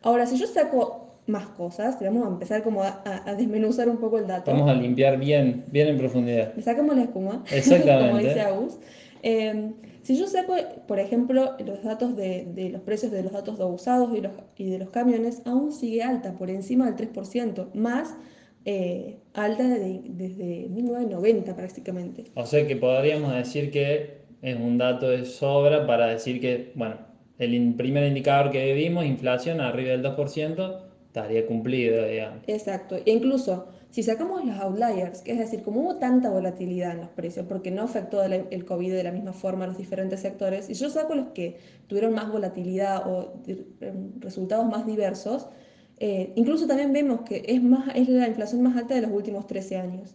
Ahora, 0.00 0.24
si 0.24 0.38
yo 0.38 0.46
saco 0.46 1.00
más 1.26 1.46
cosas, 1.48 1.98
vamos 2.00 2.24
a 2.26 2.28
empezar 2.30 2.62
como 2.62 2.82
a, 2.82 3.02
a- 3.04 3.30
a 3.30 3.34
desmenuzar 3.34 3.88
un 3.90 3.98
poco 3.98 4.18
el 4.18 4.26
dato. 4.26 4.50
Vamos 4.52 4.70
a 4.70 4.74
limpiar 4.74 5.18
bien, 5.18 5.64
bien 5.70 5.86
en 5.88 5.98
profundidad. 5.98 6.54
Le 6.56 6.62
sacamos 6.62 6.96
la 6.96 7.02
espuma, 7.02 7.44
Exactamente. 7.52 8.08
como 8.08 8.18
dice 8.18 8.40
Agus. 8.40 8.78
Eh, 9.22 9.72
si 10.02 10.16
yo 10.18 10.26
saco, 10.26 10.54
por 10.88 10.98
ejemplo, 10.98 11.56
los 11.64 11.82
datos 11.82 12.16
de, 12.16 12.44
de 12.54 12.70
los 12.70 12.82
precios 12.82 13.12
de 13.12 13.22
los 13.22 13.32
datos 13.32 13.58
de 13.58 13.64
usados 13.64 14.16
y, 14.16 14.20
los, 14.20 14.32
y 14.56 14.70
de 14.70 14.78
los 14.78 14.90
camiones, 14.90 15.42
aún 15.46 15.72
sigue 15.72 16.02
alta, 16.02 16.36
por 16.36 16.50
encima 16.50 16.86
del 16.86 16.96
3%, 16.96 17.70
más 17.74 18.16
eh, 18.64 19.18
alta 19.34 19.68
de- 19.68 20.02
desde 20.04 20.68
1990 20.68 21.54
prácticamente. 21.56 22.24
O 22.34 22.46
sea 22.46 22.66
que 22.66 22.76
podríamos 22.76 23.32
decir 23.34 23.70
que 23.70 24.22
es 24.42 24.56
un 24.56 24.78
dato 24.78 25.08
de 25.08 25.24
sobra 25.24 25.86
para 25.86 26.06
decir 26.08 26.40
que, 26.40 26.72
bueno, 26.74 26.96
el 27.38 27.74
primer 27.74 28.06
indicador 28.06 28.50
que 28.50 28.72
vimos, 28.74 29.04
inflación 29.04 29.60
arriba 29.60 29.90
del 29.90 30.02
2%, 30.02 30.82
estaría 31.06 31.46
cumplido, 31.46 32.06
digamos. 32.06 32.40
Exacto. 32.46 32.96
E 32.96 33.10
incluso, 33.12 33.66
si 33.92 34.02
sacamos 34.02 34.42
los 34.42 34.58
outliers, 34.58 35.20
que 35.20 35.32
es 35.32 35.38
decir, 35.38 35.62
como 35.62 35.82
hubo 35.82 35.96
tanta 35.96 36.30
volatilidad 36.30 36.92
en 36.92 37.00
los 37.02 37.10
precios, 37.10 37.44
porque 37.46 37.70
no 37.70 37.82
afectó 37.82 38.22
el 38.24 38.64
COVID 38.64 38.90
de 38.90 39.04
la 39.04 39.12
misma 39.12 39.34
forma 39.34 39.64
a 39.64 39.68
los 39.68 39.76
diferentes 39.76 40.20
sectores, 40.20 40.70
y 40.70 40.74
yo 40.74 40.88
saco 40.88 41.14
los 41.14 41.28
que 41.28 41.58
tuvieron 41.88 42.14
más 42.14 42.32
volatilidad 42.32 43.06
o 43.06 43.34
em, 43.46 44.18
resultados 44.18 44.64
más 44.66 44.86
diversos, 44.86 45.46
eh, 45.98 46.32
incluso 46.36 46.66
también 46.66 46.94
vemos 46.94 47.20
que 47.20 47.44
es, 47.46 47.62
más, 47.62 47.94
es 47.94 48.08
la 48.08 48.26
inflación 48.26 48.62
más 48.62 48.78
alta 48.78 48.94
de 48.94 49.02
los 49.02 49.10
últimos 49.10 49.46
13 49.46 49.76
años. 49.76 50.14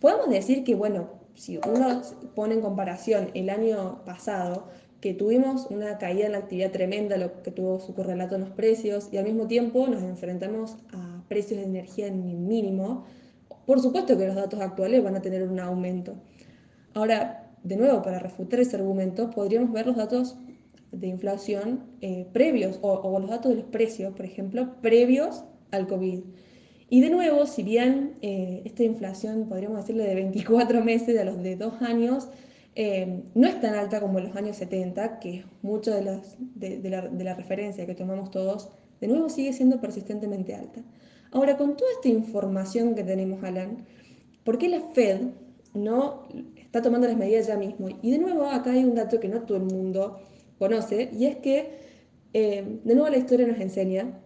Podemos 0.00 0.28
decir 0.28 0.62
que, 0.62 0.74
bueno, 0.74 1.08
si 1.34 1.56
uno 1.56 2.02
pone 2.34 2.56
en 2.56 2.60
comparación 2.60 3.30
el 3.32 3.48
año 3.48 4.04
pasado, 4.04 4.68
que 5.00 5.14
tuvimos 5.14 5.66
una 5.70 5.96
caída 5.96 6.26
en 6.26 6.32
la 6.32 6.38
actividad 6.38 6.72
tremenda, 6.72 7.16
lo 7.16 7.42
que 7.42 7.52
tuvo 7.52 7.80
su 7.80 7.94
correlato 7.94 8.34
en 8.34 8.42
los 8.42 8.50
precios, 8.50 9.08
y 9.12 9.16
al 9.16 9.24
mismo 9.24 9.46
tiempo 9.46 9.86
nos 9.86 10.02
enfrentamos 10.02 10.76
a 10.92 11.17
precios 11.28 11.60
de 11.60 11.66
energía 11.66 12.06
en 12.08 12.46
mínimo, 12.48 13.04
por 13.66 13.80
supuesto 13.80 14.16
que 14.16 14.26
los 14.26 14.36
datos 14.36 14.60
actuales 14.60 15.02
van 15.04 15.16
a 15.16 15.22
tener 15.22 15.42
un 15.42 15.60
aumento. 15.60 16.14
Ahora, 16.94 17.50
de 17.62 17.76
nuevo, 17.76 18.02
para 18.02 18.18
refutar 18.18 18.60
ese 18.60 18.76
argumento, 18.76 19.30
podríamos 19.30 19.72
ver 19.72 19.86
los 19.86 19.96
datos 19.96 20.36
de 20.92 21.06
inflación 21.06 21.84
eh, 22.00 22.26
previos, 22.32 22.78
o, 22.82 22.92
o 22.92 23.18
los 23.20 23.30
datos 23.30 23.50
de 23.50 23.56
los 23.58 23.66
precios, 23.66 24.14
por 24.14 24.24
ejemplo, 24.24 24.80
previos 24.80 25.44
al 25.70 25.86
COVID. 25.86 26.20
Y 26.90 27.00
de 27.02 27.10
nuevo, 27.10 27.46
si 27.46 27.62
bien 27.62 28.14
eh, 28.22 28.62
esta 28.64 28.82
inflación, 28.84 29.46
podríamos 29.48 29.78
decirle 29.82 30.04
de 30.04 30.14
24 30.14 30.82
meses, 30.82 31.14
de 31.14 31.24
los 31.24 31.42
de 31.42 31.56
dos 31.56 31.82
años, 31.82 32.28
eh, 32.74 33.22
no 33.34 33.46
es 33.48 33.60
tan 33.60 33.74
alta 33.74 34.00
como 34.00 34.18
en 34.18 34.28
los 34.28 34.36
años 34.36 34.56
70, 34.56 35.18
que 35.18 35.38
es 35.40 35.44
mucho 35.62 35.92
de, 35.94 36.02
las- 36.02 36.36
de- 36.38 36.78
de 36.78 36.90
la, 36.90 37.02
de 37.08 37.24
la 37.24 37.34
referencia 37.34 37.84
que 37.86 37.94
tomamos 37.94 38.30
todos, 38.30 38.70
de 39.00 39.08
nuevo 39.08 39.28
sigue 39.28 39.52
siendo 39.52 39.80
persistentemente 39.80 40.54
alta. 40.54 40.82
Ahora, 41.32 41.56
con 41.56 41.76
toda 41.76 41.90
esta 41.92 42.08
información 42.08 42.94
que 42.94 43.04
tenemos, 43.04 43.42
Alan, 43.44 43.86
¿por 44.44 44.58
qué 44.58 44.68
la 44.68 44.80
Fed 44.80 45.20
no 45.74 46.28
está 46.56 46.82
tomando 46.82 47.06
las 47.06 47.16
medidas 47.16 47.46
ya 47.46 47.56
mismo. 47.56 47.88
Y 48.02 48.10
de 48.10 48.18
nuevo, 48.18 48.44
acá 48.44 48.72
hay 48.72 48.84
un 48.84 48.94
dato 48.94 49.20
que 49.20 49.28
no 49.28 49.42
todo 49.42 49.58
el 49.58 49.64
mundo 49.64 50.18
conoce, 50.58 51.10
y 51.12 51.26
es 51.26 51.36
que, 51.36 51.78
eh, 52.32 52.80
de 52.84 52.94
nuevo, 52.94 53.08
la 53.08 53.16
historia 53.16 53.46
nos 53.46 53.58
enseña, 53.60 54.20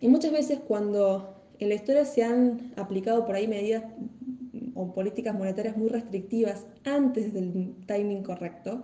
y 0.00 0.08
muchas 0.08 0.32
veces 0.32 0.60
cuando 0.66 1.34
en 1.58 1.68
la 1.68 1.74
historia 1.74 2.04
se 2.04 2.24
han 2.24 2.72
aplicado 2.76 3.24
por 3.24 3.34
ahí 3.34 3.46
medidas 3.46 3.84
o 4.74 4.92
políticas 4.92 5.34
monetarias 5.34 5.76
muy 5.76 5.88
restrictivas 5.88 6.66
antes 6.84 7.32
del 7.32 7.74
timing 7.86 8.22
correcto, 8.22 8.82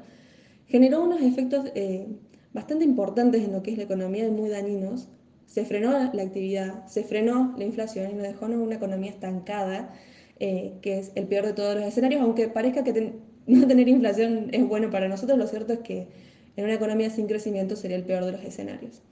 generó 0.66 1.02
unos 1.02 1.20
efectos 1.22 1.66
eh, 1.74 2.06
bastante 2.52 2.84
importantes 2.84 3.42
en 3.42 3.52
lo 3.52 3.62
que 3.62 3.72
es 3.72 3.76
la 3.76 3.84
economía 3.84 4.26
y 4.26 4.30
muy 4.30 4.50
dañinos. 4.50 5.08
Se 5.50 5.64
frenó 5.64 5.90
la 6.12 6.22
actividad, 6.22 6.86
se 6.86 7.02
frenó 7.02 7.56
la 7.58 7.64
inflación 7.64 8.12
y 8.12 8.14
nos 8.14 8.22
dejó 8.22 8.46
una 8.46 8.76
economía 8.76 9.10
estancada, 9.10 9.92
eh, 10.38 10.74
que 10.80 11.00
es 11.00 11.10
el 11.16 11.26
peor 11.26 11.44
de 11.44 11.54
todos 11.54 11.74
los 11.74 11.82
escenarios, 11.82 12.22
aunque 12.22 12.46
parezca 12.46 12.84
que 12.84 13.14
no 13.48 13.66
tener 13.66 13.88
inflación 13.88 14.50
es 14.52 14.68
bueno 14.68 14.90
para 14.90 15.08
nosotros, 15.08 15.36
lo 15.36 15.48
cierto 15.48 15.72
es 15.72 15.80
que 15.80 16.06
en 16.54 16.64
una 16.64 16.74
economía 16.74 17.10
sin 17.10 17.26
crecimiento 17.26 17.74
sería 17.74 17.96
el 17.96 18.04
peor 18.04 18.26
de 18.26 18.30
los 18.30 18.44
escenarios. 18.44 19.02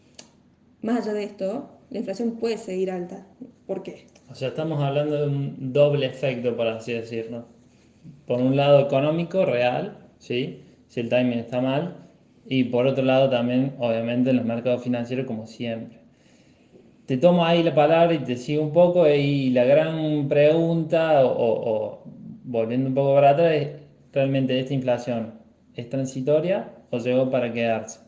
Más 0.81 1.03
allá 1.03 1.15
de 1.15 1.25
esto, 1.25 1.71
la 1.91 1.99
inflación 1.99 2.37
puede 2.37 2.57
seguir 2.57 2.93
alta. 2.93 3.27
¿Por 3.67 3.83
qué? 3.83 4.07
O 4.31 4.35
sea, 4.37 4.49
estamos 4.49 4.81
hablando 4.81 5.17
de 5.17 5.27
un 5.27 5.73
doble 5.73 6.07
efecto, 6.07 6.57
por 6.57 6.69
así 6.69 6.93
decirlo. 6.93 7.47
Por 8.29 8.41
un 8.41 8.55
lado 8.55 8.79
económico, 8.79 9.45
real, 9.45 9.99
¿sí? 10.21 10.63
si 10.87 11.01
el 11.01 11.09
timing 11.09 11.41
está 11.41 11.61
mal, 11.61 11.97
y 12.47 12.63
por 12.63 12.87
otro 12.87 13.05
lado 13.05 13.29
también, 13.29 13.75
obviamente, 13.81 14.31
en 14.31 14.37
los 14.37 14.45
mercados 14.45 14.85
financieros, 14.85 15.27
como 15.27 15.49
siempre. 15.49 15.99
Te 17.09 17.17
tomo 17.17 17.45
ahí 17.45 17.63
la 17.63 17.75
palabra 17.75 18.15
y 18.15 18.19
te 18.19 18.37
sigo 18.37 18.63
un 18.63 18.73
poco, 18.73 19.09
y 19.09 19.49
la 19.51 19.65
gran 19.65 20.29
pregunta, 20.29 21.25
o, 21.25 22.03
volviendo 22.45 22.91
un 22.91 22.95
poco 22.95 23.15
para 23.15 23.31
atrás, 23.31 23.53
es, 23.55 23.69
¿realmente 24.13 24.61
esta 24.61 24.75
inflación 24.75 25.33
es 25.75 25.89
transitoria 25.89 26.71
o 26.91 26.99
llegó 26.99 27.31
para 27.31 27.51
quedarse? 27.53 28.01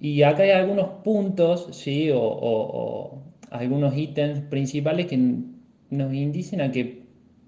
Y 0.00 0.22
acá 0.22 0.44
hay 0.44 0.52
algunos 0.52 0.88
puntos, 1.04 1.68
¿sí? 1.72 2.10
o 2.12 3.22
algunos 3.50 3.94
ítems 3.96 4.40
principales 4.48 5.06
que 5.06 5.18
nos 5.90 6.14
indicen 6.14 6.62
a 6.62 6.72
que 6.72 7.02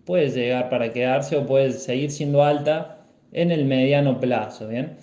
puede 0.05 0.29
llegar 0.29 0.69
para 0.69 0.93
quedarse 0.93 1.37
o 1.37 1.47
puede 1.47 1.73
seguir 1.73 2.11
siendo 2.11 2.43
alta 2.45 3.07
en 3.33 3.51
el 3.51 3.65
mediano 3.65 4.21
plazo, 4.21 4.69
¿bien? 4.69 4.97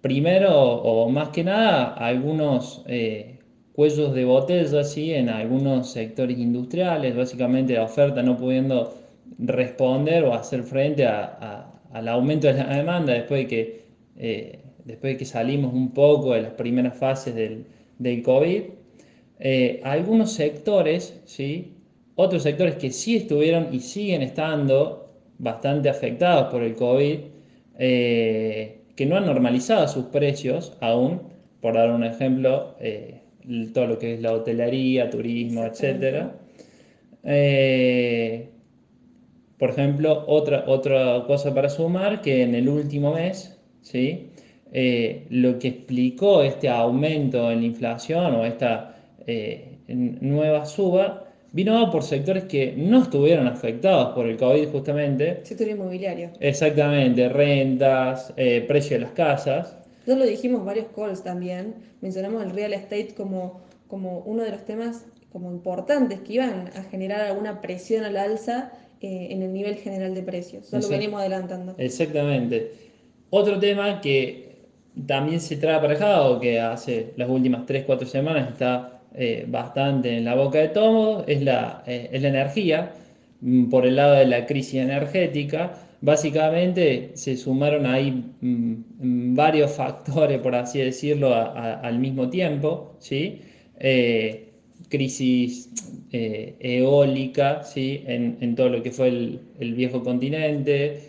Primero, 0.00 0.52
o 0.58 1.08
más 1.08 1.28
que 1.28 1.44
nada, 1.44 1.94
algunos 1.94 2.82
eh, 2.88 3.39
cuellos 3.80 4.12
de 4.12 4.26
botella, 4.26 4.84
¿sí? 4.84 5.14
En 5.14 5.30
algunos 5.30 5.90
sectores 5.90 6.38
industriales, 6.38 7.16
básicamente 7.16 7.72
la 7.72 7.84
oferta 7.84 8.22
no 8.22 8.36
pudiendo 8.36 8.92
responder 9.38 10.22
o 10.24 10.34
hacer 10.34 10.64
frente 10.64 11.06
al 11.06 12.08
aumento 12.08 12.48
de 12.48 12.52
la 12.58 12.76
demanda 12.76 13.14
después 13.14 13.40
de 13.40 13.46
que, 13.46 13.84
eh, 14.18 14.58
después 14.84 15.14
de 15.14 15.16
que 15.16 15.24
salimos 15.24 15.72
un 15.72 15.94
poco 15.94 16.34
de 16.34 16.42
las 16.42 16.52
primeras 16.52 16.94
fases 16.98 17.34
del, 17.34 17.64
del 17.98 18.22
COVID. 18.22 18.64
Eh, 19.38 19.80
algunos 19.82 20.32
sectores, 20.32 21.18
¿sí? 21.24 21.72
otros 22.16 22.42
sectores 22.42 22.74
que 22.74 22.90
sí 22.90 23.16
estuvieron 23.16 23.72
y 23.72 23.80
siguen 23.80 24.20
estando 24.20 25.08
bastante 25.38 25.88
afectados 25.88 26.52
por 26.52 26.62
el 26.62 26.74
COVID, 26.74 27.18
eh, 27.78 28.82
que 28.94 29.06
no 29.06 29.16
han 29.16 29.24
normalizado 29.24 29.88
sus 29.88 30.04
precios 30.04 30.76
aún, 30.82 31.22
por 31.62 31.76
dar 31.76 31.90
un 31.90 32.04
ejemplo, 32.04 32.76
todo 33.72 33.86
lo 33.86 33.98
que 33.98 34.14
es 34.14 34.20
la 34.20 34.32
hotelería, 34.32 35.10
turismo, 35.10 35.64
etc. 35.64 36.28
por 39.58 39.70
ejemplo, 39.70 40.24
otra, 40.26 40.64
otra 40.66 41.24
cosa 41.26 41.54
para 41.54 41.68
sumar, 41.68 42.20
que 42.22 42.42
en 42.42 42.54
el 42.54 42.68
último 42.68 43.14
mes, 43.14 43.58
¿sí? 43.82 44.28
lo 45.30 45.58
que 45.58 45.68
explicó 45.68 46.42
este 46.42 46.68
aumento 46.68 47.50
en 47.50 47.60
la 47.60 47.66
inflación 47.66 48.34
o 48.34 48.44
esta 48.44 48.90
eh, 49.26 49.78
nueva 49.88 50.66
suba, 50.66 51.24
vino 51.52 51.90
por 51.90 52.02
sectores 52.02 52.44
que 52.44 52.74
no 52.76 53.02
estuvieron 53.02 53.46
afectados 53.46 54.14
por 54.14 54.26
el 54.26 54.36
COVID 54.36 54.68
justamente. 54.68 55.40
Sector 55.42 55.68
inmobiliario. 55.68 56.30
Exactamente, 56.40 57.28
rentas, 57.28 58.32
eh, 58.36 58.64
precio 58.66 58.96
de 58.96 59.04
las 59.04 59.12
casas. 59.12 59.76
Nosotros 60.00 60.18
lo 60.18 60.24
dijimos 60.24 60.64
varios 60.64 60.86
calls 60.94 61.22
también, 61.22 61.74
mencionamos 62.00 62.42
el 62.42 62.50
real 62.50 62.72
estate 62.72 63.14
como, 63.16 63.60
como 63.88 64.20
uno 64.20 64.42
de 64.42 64.50
los 64.50 64.64
temas 64.64 65.06
como 65.32 65.50
importantes 65.50 66.20
que 66.20 66.34
iban 66.34 66.70
a 66.74 66.82
generar 66.84 67.20
alguna 67.20 67.60
presión 67.60 68.04
al 68.04 68.16
alza 68.16 68.72
eh, 69.00 69.28
en 69.30 69.42
el 69.42 69.52
nivel 69.52 69.76
general 69.76 70.14
de 70.14 70.22
precios. 70.22 70.66
Eso 70.66 70.78
lo 70.78 70.88
venimos 70.88 71.20
adelantando. 71.20 71.74
Exactamente. 71.78 72.72
Otro 73.30 73.58
tema 73.58 74.00
que 74.00 74.50
también 75.06 75.40
se 75.40 75.56
trae 75.56 75.76
aparejado, 75.76 76.40
que 76.40 76.60
hace 76.60 77.12
las 77.16 77.28
últimas 77.28 77.66
3-4 77.66 78.06
semanas 78.06 78.50
está 78.50 79.00
eh, 79.14 79.44
bastante 79.48 80.16
en 80.16 80.24
la 80.24 80.34
boca 80.34 80.58
de 80.58 80.68
todos 80.68 81.24
es 81.26 81.42
la, 81.42 81.82
eh, 81.86 82.10
es 82.12 82.22
la 82.22 82.28
energía, 82.28 82.92
mm, 83.40 83.68
por 83.68 83.86
el 83.86 83.96
lado 83.96 84.14
de 84.14 84.26
la 84.26 84.46
crisis 84.46 84.74
energética. 84.74 85.72
Básicamente 86.00 87.12
se 87.14 87.36
sumaron 87.36 87.86
ahí 87.86 88.10
mm, 88.40 88.72
mm, 89.00 89.34
varios 89.34 89.72
factores, 89.76 90.38
por 90.40 90.54
así 90.54 90.78
decirlo, 90.80 91.34
al 91.34 91.98
mismo 91.98 92.30
tiempo, 92.30 92.96
¿sí? 92.98 93.40
Eh, 93.78 94.46
crisis 94.88 95.70
eólica 96.10 97.62
¿sí? 97.62 98.02
En, 98.06 98.54
todo 98.56 98.68
lo 98.70 98.82
que 98.82 98.90
fue 98.90 99.08
el, 99.08 99.74
viejo 99.74 100.02
continente. 100.02 101.02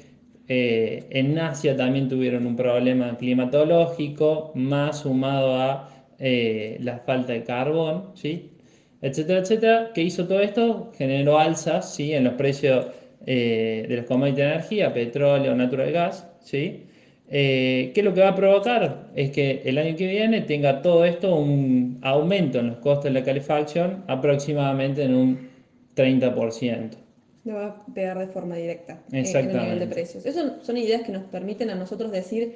en 0.48 1.40
Asia 1.40 1.76
también 1.76 2.08
tuvieron 2.10 2.46
un 2.46 2.56
problema 2.56 3.18
climatológico, 3.18 4.52
más 4.56 5.00
sumado 5.00 5.56
a 5.56 5.92
eh, 6.24 6.78
la 6.82 7.00
falta 7.00 7.34
de 7.34 7.44
carbón, 7.44 8.12
¿sí? 8.14 8.52
etcétera, 9.02 9.40
etcétera. 9.40 9.92
¿Qué 9.92 10.04
hizo 10.04 10.28
todo 10.28 10.40
esto? 10.40 10.92
Generó 10.96 11.40
alzas 11.40 11.96
¿sí? 11.96 12.14
en 12.14 12.26
los 12.26 12.34
precios 12.36 12.86
eh, 13.26 13.86
de 13.88 13.96
los 13.98 14.06
commodities 14.06 14.38
de 14.38 14.44
energía, 14.44 14.94
petróleo, 14.94 15.56
natural 15.56 15.92
gas. 15.92 16.28
¿sí? 16.42 16.86
Eh, 17.30 17.92
¿Qué 17.94 18.02
es 18.02 18.06
lo 18.06 18.14
que 18.14 18.22
va 18.22 18.30
a 18.30 18.36
provocar? 18.36 19.10
Es 19.16 19.32
que 19.32 19.62
el 19.66 19.78
año 19.78 19.96
que 19.96 20.08
viene 20.08 20.42
tenga 20.42 20.82
todo 20.82 21.06
esto 21.06 21.36
un 21.36 22.00
aumento 22.02 22.60
en 22.60 22.68
los 22.68 22.78
costos 22.78 23.06
de 23.06 23.12
la 23.12 23.24
calefacción 23.24 24.04
aproximadamente 24.08 25.04
en 25.04 25.16
un 25.16 25.50
30%. 25.96 26.90
Le 27.44 27.54
va 27.54 27.66
a 27.68 27.86
pegar 27.94 28.20
de 28.20 28.28
forma 28.28 28.56
directa 28.56 29.02
en 29.12 29.26
el 29.26 29.48
nivel 29.48 29.80
de 29.80 29.88
precios. 29.88 30.26
Esas 30.26 30.66
son 30.66 30.78
ideas 30.78 31.02
que 31.02 31.12
nos 31.12 31.24
permiten 31.24 31.70
a 31.70 31.76
nosotros 31.76 32.12
decir 32.12 32.56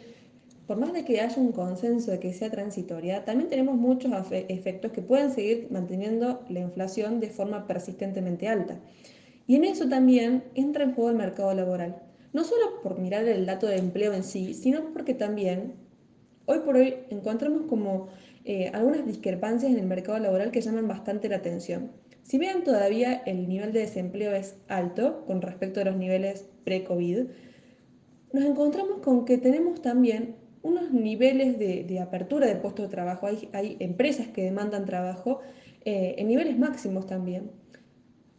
por 0.67 0.77
más 0.77 0.93
de 0.93 1.05
que 1.05 1.21
haya 1.21 1.39
un 1.39 1.51
consenso 1.51 2.11
de 2.11 2.19
que 2.19 2.33
sea 2.33 2.49
transitoria, 2.49 3.23
también 3.23 3.49
tenemos 3.49 3.75
muchos 3.75 4.11
efectos 4.31 4.91
que 4.91 5.01
pueden 5.01 5.31
seguir 5.31 5.67
manteniendo 5.69 6.43
la 6.49 6.59
inflación 6.59 7.19
de 7.19 7.29
forma 7.29 7.67
persistentemente 7.67 8.47
alta. 8.47 8.79
Y 9.47 9.55
en 9.55 9.65
eso 9.65 9.87
también 9.87 10.43
entra 10.55 10.83
en 10.83 10.93
juego 10.93 11.09
el 11.11 11.17
mercado 11.17 11.53
laboral. 11.53 12.01
No 12.33 12.43
solo 12.43 12.81
por 12.81 12.99
mirar 12.99 13.27
el 13.27 13.45
dato 13.45 13.67
de 13.67 13.77
empleo 13.77 14.13
en 14.13 14.23
sí, 14.23 14.53
sino 14.53 14.91
porque 14.91 15.13
también 15.13 15.73
hoy 16.45 16.59
por 16.59 16.75
hoy 16.75 16.95
encontramos 17.09 17.63
como 17.69 18.07
eh, 18.43 18.69
algunas 18.73 19.05
discrepancias 19.05 19.71
en 19.71 19.79
el 19.79 19.85
mercado 19.85 20.19
laboral 20.19 20.51
que 20.51 20.61
llaman 20.61 20.87
bastante 20.87 21.29
la 21.29 21.37
atención. 21.37 21.91
Si 22.23 22.39
bien 22.39 22.63
todavía 22.63 23.21
el 23.25 23.47
nivel 23.47 23.71
de 23.71 23.81
desempleo 23.81 24.33
es 24.33 24.55
alto 24.67 25.25
con 25.25 25.41
respecto 25.41 25.79
a 25.79 25.85
los 25.85 25.95
niveles 25.95 26.49
pre-COVID, 26.63 27.27
nos 28.33 28.43
encontramos 28.43 28.99
con 29.01 29.25
que 29.25 29.37
tenemos 29.37 29.81
también 29.81 30.35
unos 30.61 30.91
niveles 30.91 31.59
de, 31.59 31.99
apertura 31.99 32.47
de 32.47 32.55
puestos 32.55 32.87
de 32.87 32.91
trabajo. 32.91 33.27
Hay, 33.53 33.77
empresas 33.79 34.27
que 34.27 34.43
demandan 34.43 34.85
trabajo 34.85 35.41
eh, 35.85 36.15
en 36.17 36.27
niveles 36.27 36.57
máximos 36.57 37.05
también. 37.05 37.51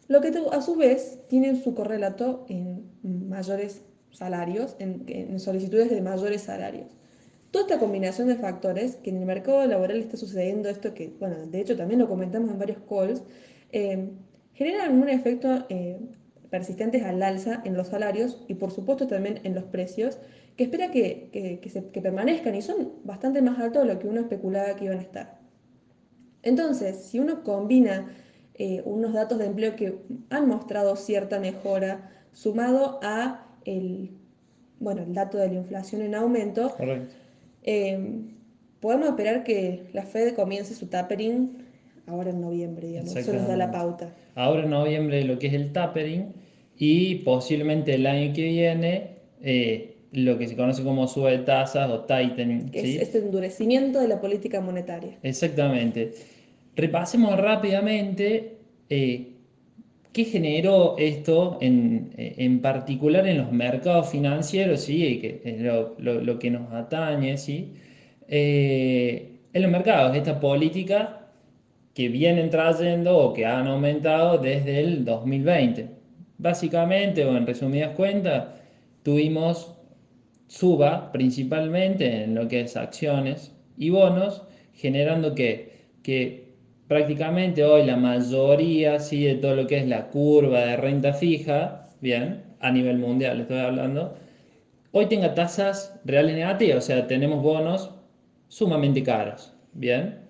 Lo 0.09 0.21
que 0.21 0.33
a 0.53 0.63
su 0.63 0.77
vez 0.77 1.21
tiene 1.29 1.61
su 1.61 1.75
correlato 1.75 2.47
en 2.49 2.85
mayores 3.03 3.83
salarios, 4.13 4.77
en, 4.79 5.39
solicitudes 5.41 5.91
de 5.91 6.01
mayores 6.01 6.43
salarios. 6.43 6.87
Toda 7.51 7.67
esta 7.67 7.79
combinación 7.79 8.29
de 8.29 8.37
factores, 8.37 8.97
que 8.97 9.11
en 9.11 9.19
el 9.19 9.27
mercado 9.27 9.67
laboral 9.67 9.99
está 9.99 10.17
sucediendo 10.17 10.69
esto, 10.69 10.95
que, 10.95 11.13
bueno, 11.19 11.47
de 11.47 11.61
hecho 11.61 11.77
también 11.77 12.01
lo 12.01 12.09
comentamos 12.09 12.51
en 12.51 12.59
varios 12.59 12.79
calls, 12.89 13.23
eh, 13.73 14.09
generan 14.55 15.01
un 15.01 15.09
efecto 15.09 15.67
eh, 15.69 15.99
persistentes 16.51 17.03
al 17.03 17.23
alza 17.23 17.63
en 17.65 17.77
los 17.77 17.89
salarios 17.89 18.45
y 18.49 18.55
por 18.55 18.71
supuesto 18.71 19.07
también 19.07 19.41
en 19.45 19.55
los 19.55 19.65
precios, 19.65 20.19
que 20.57 20.65
espera 20.65 20.91
que, 20.91 21.29
que, 21.33 22.01
permanezcan 22.01 22.55
y 22.55 22.63
son 22.63 22.93
bastante 23.05 23.43
más 23.43 23.59
altos 23.59 23.83
de 23.83 23.93
lo 23.93 23.99
que 23.99 24.09
uno 24.09 24.21
especulaba 24.21 24.75
que 24.77 24.87
iban 24.87 24.99
a 24.99 25.03
estar. 25.03 25.39
Entonces, 26.43 26.97
si 26.97 27.19
uno 27.19 27.43
combina 27.43 28.09
eh, 28.59 28.83
unos 28.85 29.13
datos 29.13 29.39
de 29.39 29.47
empleo 29.47 29.77
que 29.77 29.99
han 30.31 30.49
mostrado 30.49 30.97
cierta 30.97 31.39
mejora, 31.39 32.11
sumado 32.33 32.99
a 33.03 33.47
el, 33.65 34.11
bueno, 34.81 35.03
el 35.03 35.13
dato 35.13 35.37
de 35.39 35.49
la 35.49 35.55
inflación 35.55 36.03
en 36.03 36.15
aumento, 36.15 36.75
eh, 37.63 38.23
podemos 38.81 39.09
esperar 39.09 39.45
que 39.45 39.83
la 39.93 40.03
Fed 40.03 40.35
comience 40.35 40.75
su 40.75 40.87
tapering 40.87 41.67
ahora 42.07 42.31
en 42.31 42.41
noviembre, 42.41 42.89
digamos. 42.89 43.15
Eso 43.15 43.33
nos 43.35 43.47
da 43.47 43.57
la 43.57 43.71
pauta. 43.71 44.15
Ahora 44.35 44.63
en 44.63 44.71
noviembre 44.71 45.25
lo 45.25 45.39
que 45.39 45.49
es 45.49 45.55
el 45.55 45.73
tapering 45.73 46.33
y 46.79 47.17
posiblemente 47.17 47.95
el 47.95 48.07
año 48.07 48.33
que 48.33 48.43
viene 48.43 49.11
eh, 49.43 49.97
lo 50.13 50.39
que 50.39 50.49
se 50.49 50.57
conoce 50.57 50.83
como 50.83 51.07
sube 51.09 51.33
de 51.33 51.39
tasas 51.39 51.91
o 51.91 52.05
tightening, 52.05 52.71
¿sí? 52.73 52.97
es 52.97 53.03
este 53.03 53.19
endurecimiento 53.19 54.01
de 54.01 54.09
la 54.09 54.21
política 54.21 54.61
monetaria. 54.61 55.19
Exactamente. 55.23 56.15
Repasemos 56.77 57.39
rápidamente 57.41 58.59
eh, 58.91 59.33
qué 60.13 60.25
generó 60.25 60.97
esto 60.99 61.59
en, 61.61 62.13
en, 62.17 62.61
particular 62.61 63.27
en 63.27 63.39
los 63.39 63.53
mercados 63.53 64.11
financieros, 64.11 64.83
¿sí? 64.83 65.19
Que 65.21 65.41
es 65.45 65.61
lo, 65.61 65.95
lo, 65.99 66.21
lo 66.21 66.39
que 66.39 66.51
nos 66.51 66.73
atañe, 66.73 67.37
¿sí? 67.39 67.73
Eh, 68.29 69.39
en 69.53 69.63
los 69.63 69.71
mercados, 69.71 70.17
esta 70.17 70.39
política 70.39 71.31
que 71.95 72.09
vienen 72.09 72.51
trayendo 72.51 73.17
o 73.17 73.33
que 73.33 73.47
han 73.47 73.67
aumentado 73.67 74.39
desde 74.39 74.81
el 74.81 75.05
2020. 75.05 75.89
Básicamente, 76.39 77.25
o 77.25 77.35
en 77.37 77.47
resumidas 77.47 77.95
cuentas, 77.97 78.49
tuvimos 79.03 79.73
suba 80.49 81.11
principalmente 81.13 82.25
en 82.25 82.35
lo 82.35 82.49
que 82.49 82.61
es 82.61 82.77
acciones 82.77 83.53
y 83.79 83.91
bonos, 83.91 84.43
generando 84.75 85.35
que, 85.35 85.87
que 86.03 86.46
prácticamente 86.89 87.65
hoy 87.65 87.85
la 87.85 87.97
mayoría 87.97 88.99
¿sí? 89.01 89.25
de 89.25 89.35
todo 89.35 89.57
lo 89.57 89.67
que 89.67 89.79
es 89.79 89.87
la 89.87 90.09
curva 90.09 90.61
de 90.61 90.77
renta 90.77 91.13
fija, 91.13 91.89
bien, 92.01 92.43
a 92.61 92.71
nivel 92.71 92.99
mundial 92.99 93.41
estoy 93.41 93.59
hablando, 93.59 94.17
hoy 94.93 95.07
tenga 95.07 95.35
tasas 95.35 95.99
reales 96.05 96.37
negativas, 96.37 96.79
o 96.79 96.87
sea, 96.87 97.07
tenemos 97.07 97.43
bonos 97.43 97.91
sumamente 98.49 99.03
caros, 99.03 99.53
bien, 99.73 100.21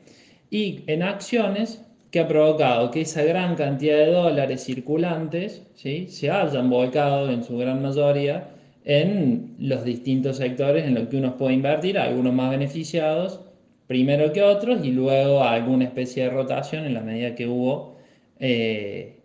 y 0.51 0.81
en 0.87 1.03
acciones 1.03 1.83
que 2.11 2.21
ha 2.21 2.29
provocado 2.29 2.91
que 2.91 3.03
esa 3.03 3.23
gran 3.25 3.57
cantidad 3.57 3.99
de 3.99 4.13
dólares 4.13 4.65
circulantes 4.65 5.63
¿sí? 5.75 6.07
se 6.09 6.31
hayan 6.31 6.71
volcado 6.71 7.31
en 7.31 7.43
su 7.45 7.59
gran 7.59 7.83
mayoría 7.83 8.49
en 8.85 9.57
los 9.59 9.85
distintos 9.85 10.37
sectores 10.37 10.85
en 10.85 10.95
los 10.95 11.09
que 11.09 11.17
uno 11.17 11.37
puede 11.37 11.55
invertir, 11.55 11.99
algunos 11.99 12.33
más 12.33 12.51
beneficiados 12.53 13.41
primero 13.87 14.33
que 14.33 14.43
otros 14.43 14.85
y 14.85 14.93
luego 14.93 15.43
alguna 15.43 15.85
especie 15.85 16.25
de 16.25 16.31
rotación 16.31 16.85
en 16.85 16.95
la 16.95 17.01
medida 17.01 17.35
que 17.35 17.47
hubo 17.47 17.97
eh, 18.39 19.21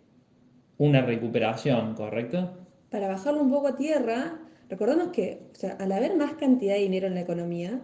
una 0.78 1.02
recuperación, 1.02 1.94
¿correcto? 1.94 2.50
Para 2.90 3.08
bajarlo 3.08 3.42
un 3.42 3.50
poco 3.50 3.68
a 3.68 3.76
tierra, 3.76 4.40
recordemos 4.68 5.08
que 5.08 5.40
al 5.78 5.92
haber 5.92 6.16
más 6.16 6.34
cantidad 6.34 6.74
de 6.74 6.80
dinero 6.80 7.06
en 7.06 7.14
la 7.14 7.20
economía, 7.22 7.80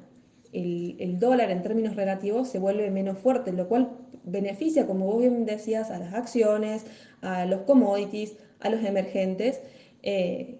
el, 0.52 0.96
el, 0.98 1.18
dólar 1.18 1.50
en 1.50 1.62
términos 1.62 1.96
relativos 1.96 2.48
se 2.48 2.58
vuelve 2.58 2.90
menos 2.90 3.18
fuerte, 3.18 3.52
lo 3.52 3.68
cual 3.68 3.90
beneficia, 4.24 4.86
como 4.86 5.06
vos 5.06 5.20
bien 5.20 5.44
decías, 5.44 5.90
a 5.90 5.98
las 5.98 6.14
acciones, 6.14 6.86
a 7.20 7.44
los 7.46 7.62
commodities, 7.62 8.36
a 8.60 8.70
los 8.70 8.82
emergentes. 8.84 9.60
Eh, 10.02 10.58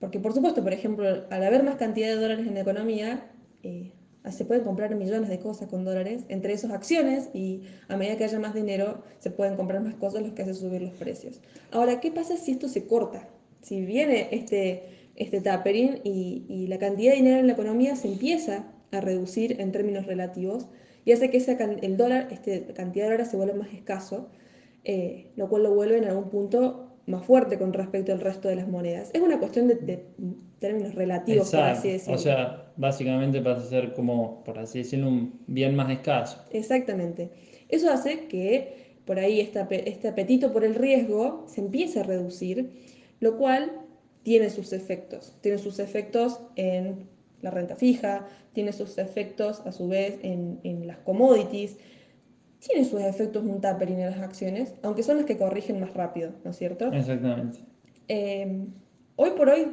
porque 0.00 0.20
por 0.20 0.34
supuesto, 0.34 0.62
por 0.62 0.72
ejemplo, 0.72 1.24
al 1.30 1.44
haber 1.44 1.62
más 1.62 1.76
cantidad 1.76 2.08
de 2.08 2.16
dólares 2.16 2.46
en 2.46 2.54
la 2.54 2.60
economía, 2.60 3.30
eh, 3.62 3.92
se 4.30 4.44
pueden 4.44 4.64
comprar 4.64 4.94
millones 4.94 5.28
de 5.28 5.38
cosas 5.38 5.68
con 5.68 5.84
dólares, 5.84 6.24
entre 6.28 6.54
esos 6.54 6.70
acciones, 6.70 7.28
y 7.34 7.62
a 7.88 7.96
medida 7.96 8.16
que 8.16 8.24
haya 8.24 8.38
más 8.38 8.54
dinero, 8.54 9.02
se 9.18 9.30
pueden 9.30 9.56
comprar 9.56 9.82
más 9.82 9.94
cosas, 9.96 10.22
lo 10.22 10.34
que 10.34 10.42
hace 10.42 10.54
subir 10.54 10.82
los 10.82 10.94
precios. 10.94 11.40
Ahora, 11.70 12.00
¿qué 12.00 12.10
pasa 12.10 12.36
si 12.36 12.52
esto 12.52 12.68
se 12.68 12.86
corta? 12.86 13.28
Si 13.60 13.84
viene 13.84 14.28
este, 14.30 14.84
este 15.16 15.40
tapering 15.40 16.00
y, 16.04 16.66
la 16.68 16.78
cantidad 16.78 17.12
de 17.12 17.18
dinero 17.18 17.38
en 17.38 17.46
la 17.46 17.52
economía 17.52 17.96
se 17.96 18.08
empieza 18.08 18.64
a 18.90 19.00
reducir 19.00 19.60
en 19.60 19.72
términos 19.72 20.06
relativos 20.06 20.68
y 21.04 21.12
hace 21.12 21.28
que 21.30 21.38
el 21.82 21.96
dólar, 21.96 22.28
este, 22.30 22.64
cantidad 22.72 23.04
de 23.04 23.10
dólares 23.10 23.28
se 23.28 23.36
vuelva 23.36 23.54
más 23.54 23.72
escaso, 23.74 24.30
eh, 24.84 25.32
lo 25.36 25.48
cual 25.48 25.64
lo 25.64 25.74
vuelve 25.74 25.98
en 25.98 26.04
algún 26.06 26.30
punto 26.30 26.96
más 27.06 27.26
fuerte 27.26 27.58
con 27.58 27.74
respecto 27.74 28.12
al 28.12 28.20
resto 28.20 28.48
de 28.48 28.56
las 28.56 28.68
monedas. 28.68 29.10
Es 29.12 29.20
una 29.20 29.38
cuestión 29.38 29.68
de 29.68 30.06
términos 30.64 30.94
relativos, 30.94 31.48
Exacto. 31.48 31.66
por 31.66 31.78
así 31.78 31.88
decirlo. 31.90 32.14
O 32.14 32.18
sea, 32.18 32.72
básicamente 32.76 33.40
pasa 33.42 33.60
a 33.66 33.68
ser 33.68 33.92
como, 33.92 34.42
por 34.44 34.58
así 34.58 34.78
decirlo, 34.78 35.08
un 35.08 35.40
bien 35.46 35.76
más 35.76 35.90
escaso. 35.90 36.42
Exactamente. 36.50 37.30
Eso 37.68 37.90
hace 37.90 38.26
que 38.28 38.98
por 39.04 39.18
ahí 39.18 39.40
este, 39.40 39.60
este 39.90 40.08
apetito 40.08 40.52
por 40.52 40.64
el 40.64 40.74
riesgo 40.74 41.44
se 41.48 41.60
empiece 41.60 42.00
a 42.00 42.02
reducir, 42.04 42.72
lo 43.20 43.36
cual 43.36 43.72
tiene 44.22 44.48
sus 44.48 44.72
efectos. 44.72 45.36
Tiene 45.42 45.58
sus 45.58 45.78
efectos 45.78 46.40
en 46.56 47.08
la 47.42 47.50
renta 47.50 47.76
fija, 47.76 48.26
tiene 48.54 48.72
sus 48.72 48.96
efectos 48.96 49.60
a 49.66 49.72
su 49.72 49.88
vez 49.88 50.18
en, 50.22 50.60
en 50.64 50.86
las 50.86 50.96
commodities, 50.98 51.76
tiene 52.58 52.86
sus 52.86 53.02
efectos 53.02 53.44
un 53.44 53.60
tapering 53.60 54.00
en 54.00 54.10
las 54.12 54.20
acciones, 54.20 54.72
aunque 54.82 55.02
son 55.02 55.18
las 55.18 55.26
que 55.26 55.36
corrigen 55.36 55.78
más 55.80 55.92
rápido, 55.92 56.30
¿no 56.42 56.52
es 56.52 56.56
cierto? 56.56 56.90
Exactamente. 56.90 57.58
Eh, 58.08 58.64
hoy 59.16 59.30
por 59.36 59.50
hoy, 59.50 59.66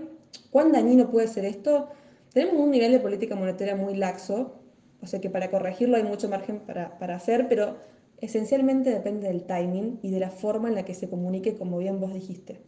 ¿cuán 0.51 0.71
dañino 0.71 1.09
puede 1.11 1.27
ser 1.27 1.45
esto? 1.45 1.89
Tenemos 2.33 2.55
un 2.55 2.71
nivel 2.71 2.91
de 2.91 2.99
política 2.99 3.35
monetaria 3.35 3.75
muy 3.75 3.95
laxo, 3.95 4.53
o 5.01 5.07
sea 5.07 5.19
que 5.21 5.29
para 5.29 5.49
corregirlo 5.51 5.97
hay 5.97 6.03
mucho 6.03 6.29
margen 6.29 6.59
para, 6.61 6.97
para 6.97 7.15
hacer, 7.15 7.47
pero 7.49 7.77
esencialmente 8.19 8.91
depende 8.91 9.27
del 9.27 9.43
timing 9.43 9.99
y 10.01 10.11
de 10.11 10.19
la 10.19 10.29
forma 10.29 10.69
en 10.69 10.75
la 10.75 10.85
que 10.85 10.93
se 10.93 11.09
comunique, 11.09 11.55
como 11.57 11.77
bien 11.79 11.99
vos 11.99 12.13
dijiste. 12.13 12.59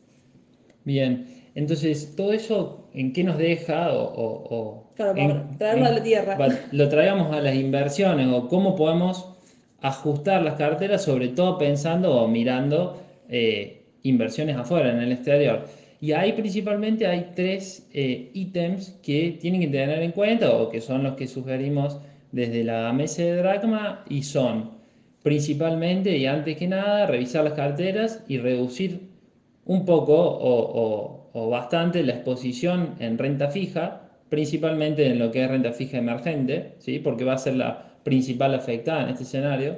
Bien, 0.86 1.28
entonces, 1.56 2.16
¿todo 2.16 2.34
eso 2.34 2.90
en 2.94 3.14
qué 3.14 3.24
nos 3.24 3.38
deja 3.38 3.94
o, 3.94 4.04
o, 4.04 4.56
o 4.56 4.84
Claro, 4.96 5.18
en- 5.18 5.58
traerlo 5.58 5.86
a 5.86 5.92
la 5.92 6.04
tierra. 6.04 6.38
lo 6.72 6.90
traigamos 6.90 7.34
a 7.34 7.42
las 7.42 7.56
inversiones 7.56 8.28
o 8.28 8.48
cómo 8.50 8.76
podemos 8.76 9.30
ajustar 9.82 10.42
las 10.44 10.56
carteras, 10.56 11.04
sobre 11.04 11.30
todo 11.30 11.58
pensando 11.58 12.14
o 12.22 12.28
mirando 12.28 12.98
eh, 13.30 13.86
inversiones 14.04 14.58
afuera, 14.58 14.92
en 14.92 15.00
el 15.00 15.12
exterior? 15.14 15.66
Y 16.04 16.12
ahí 16.12 16.34
principalmente 16.34 17.08
hay 17.08 17.32
tres 17.36 17.88
eh, 17.94 18.30
ítems 18.34 18.92
que 19.02 19.38
tienen 19.40 19.62
que 19.62 19.68
tener 19.68 20.02
en 20.04 20.12
cuenta 20.12 20.54
o 20.58 20.70
que 20.70 20.82
son 20.82 21.04
los 21.04 21.14
que 21.16 21.28
sugerimos 21.28 21.98
desde 22.32 22.64
la 22.64 22.92
mesa 22.94 23.22
de 23.24 23.38
Dragma 23.38 24.04
y 24.10 24.24
son 24.24 24.72
principalmente 25.24 26.18
y 26.18 26.26
antes 26.26 26.58
que 26.58 26.68
nada 26.68 27.06
revisar 27.06 27.44
las 27.46 27.54
carteras 27.54 28.24
y 28.28 28.38
reducir 28.38 28.92
un 29.66 29.86
poco 29.86 30.14
o, 30.16 30.54
o- 30.84 31.30
o 31.34 31.50
bastante 31.50 32.04
la 32.04 32.14
exposición 32.14 32.96
en 33.00 33.18
renta 33.18 33.48
fija, 33.50 33.86
principalmente 34.30 35.08
en 35.08 35.20
lo 35.20 35.32
que 35.32 35.44
es 35.44 35.50
renta 35.50 35.72
fija 35.72 35.98
emergente, 35.98 36.76
¿sí? 36.80 37.00
porque 37.00 37.24
va 37.24 37.34
a 37.34 37.38
ser 37.38 37.56
la 37.56 38.00
principal 38.04 38.54
afectada 38.56 39.04
en 39.04 39.10
este 39.10 39.24
escenario. 39.24 39.78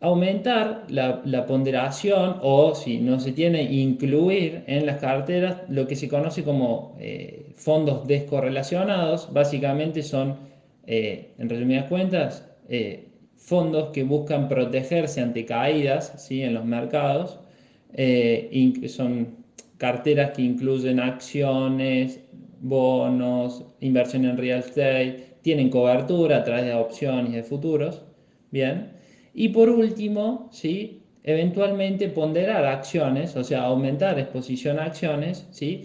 Aumentar 0.00 0.84
la, 0.88 1.46
ponderación 1.46 2.36
o, 2.42 2.74
si 2.74 2.98
no 2.98 3.18
se 3.18 3.32
tiene, 3.32 3.62
incluir 3.62 4.62
en 4.66 4.84
las 4.86 5.00
carteras 5.00 5.62
lo 5.68 5.86
que 5.86 5.96
se 5.96 6.08
conoce 6.08 6.44
como 6.44 6.96
eh, 7.00 7.52
fondos 7.56 8.06
descorrelacionados. 8.06 9.32
Básicamente 9.32 10.02
son, 10.02 10.36
eh, 10.86 11.32
en 11.38 11.48
resumidas 11.48 11.86
cuentas, 11.86 12.46
eh, 12.68 13.08
fondos 13.36 13.90
que 13.92 14.02
buscan 14.02 14.48
protegerse 14.48 15.20
ante 15.20 15.44
caídas 15.46 16.12
¿sí? 16.18 16.42
en 16.42 16.54
los 16.54 16.64
mercados 16.64 17.38
son 18.88 19.46
carteras 19.78 20.32
que 20.32 20.42
incluyen 20.42 21.00
acciones, 21.00 22.20
bonos, 22.60 23.64
inversión 23.80 24.24
en 24.24 24.36
real 24.36 24.60
estate, 24.60 25.36
tienen 25.42 25.70
cobertura 25.70 26.38
a 26.38 26.44
través 26.44 26.64
de 26.66 26.74
opciones 26.74 27.32
y 27.32 27.36
de 27.36 27.42
futuros. 27.42 28.02
Bien. 28.50 28.95
Y 29.36 29.50
por 29.50 29.70
último, 29.70 30.48
¿sí? 30.52 31.02
eventualmente 31.24 32.08
ponderar 32.08 32.66
acciones, 32.66 33.36
o 33.36 33.44
sea, 33.44 33.62
aumentar 33.64 34.18
exposición 34.18 34.80
a 34.80 34.86
acciones. 34.86 35.46
¿sí? 35.52 35.84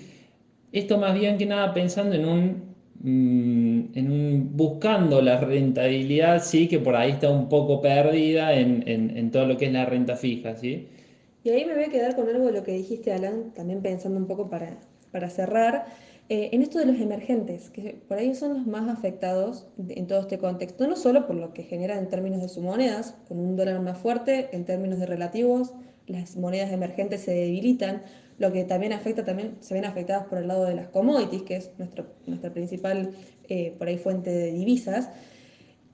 Esto 0.71 0.97
más 0.97 1.13
bien 1.15 1.37
que 1.37 1.45
nada 1.45 1.73
pensando 1.73 2.15
en 2.15 2.25
un, 2.25 2.75
mm, 3.01 3.97
en 3.97 4.57
buscando 4.57 5.21
la 5.21 5.37
rentabilidad, 5.39 6.43
sí, 6.43 6.67
que 6.69 6.79
por 6.79 6.95
ahí 6.95 7.11
está 7.11 7.29
un 7.31 7.49
poco 7.49 7.81
perdida 7.81 8.53
en, 8.55 8.83
en- 8.87 9.17
en 9.17 9.31
todo 9.31 9.45
lo 9.47 9.57
que 9.57 9.67
es 9.67 9.73
la 9.73 9.85
renta 9.85 10.15
fija, 10.15 10.55
¿sí? 10.55 10.87
Y 11.43 11.49
ahí 11.49 11.65
me 11.65 11.73
voy 11.73 11.83
a 11.85 11.89
quedar 11.89 12.15
con 12.15 12.29
algo 12.29 12.45
de 12.47 12.51
lo 12.53 12.63
que 12.63 12.73
dijiste, 12.73 13.11
Alan, 13.13 13.51
también 13.53 13.81
pensando 13.81 14.17
un 14.19 14.27
poco 14.27 14.49
para, 14.49 14.79
para 15.11 15.29
cerrar, 15.29 15.85
eh, 16.31 16.47
en 16.53 16.61
esto 16.61 16.79
de 16.79 16.85
los 16.85 16.95
emergentes, 17.01 17.69
que 17.71 18.01
por 18.07 18.17
ahí 18.17 18.33
son 18.35 18.53
los 18.53 18.65
más 18.65 18.87
afectados 18.87 19.67
en 19.89 20.07
todo 20.07 20.21
este 20.21 20.37
contexto, 20.37 20.87
no 20.87 20.95
solo 20.95 21.27
por 21.27 21.35
lo 21.35 21.51
que 21.53 21.63
generan 21.63 21.97
en 21.97 22.07
términos 22.07 22.41
de 22.41 22.47
sus 22.47 22.63
monedas, 22.63 23.17
con 23.27 23.37
un 23.37 23.57
dólar 23.57 23.81
más 23.81 23.97
fuerte, 23.97 24.47
en 24.53 24.63
términos 24.63 24.97
de 24.99 25.07
relativos, 25.07 25.73
las 26.07 26.37
monedas 26.37 26.71
emergentes 26.71 27.19
se 27.19 27.33
debilitan, 27.33 28.03
lo 28.37 28.53
que 28.53 28.63
también 28.63 28.93
afecta, 28.93 29.25
también 29.25 29.57
se 29.59 29.73
ven 29.73 29.83
afectadas 29.83 30.25
por 30.27 30.37
el 30.37 30.47
lado 30.47 30.63
de 30.63 30.73
las 30.73 30.87
commodities, 30.87 31.41
que 31.41 31.57
es 31.57 31.71
nuestro, 31.77 32.05
nuestra 32.25 32.53
principal, 32.53 33.11
eh, 33.49 33.75
por 33.77 33.89
ahí, 33.89 33.97
fuente 33.97 34.29
de 34.29 34.53
divisas. 34.53 35.09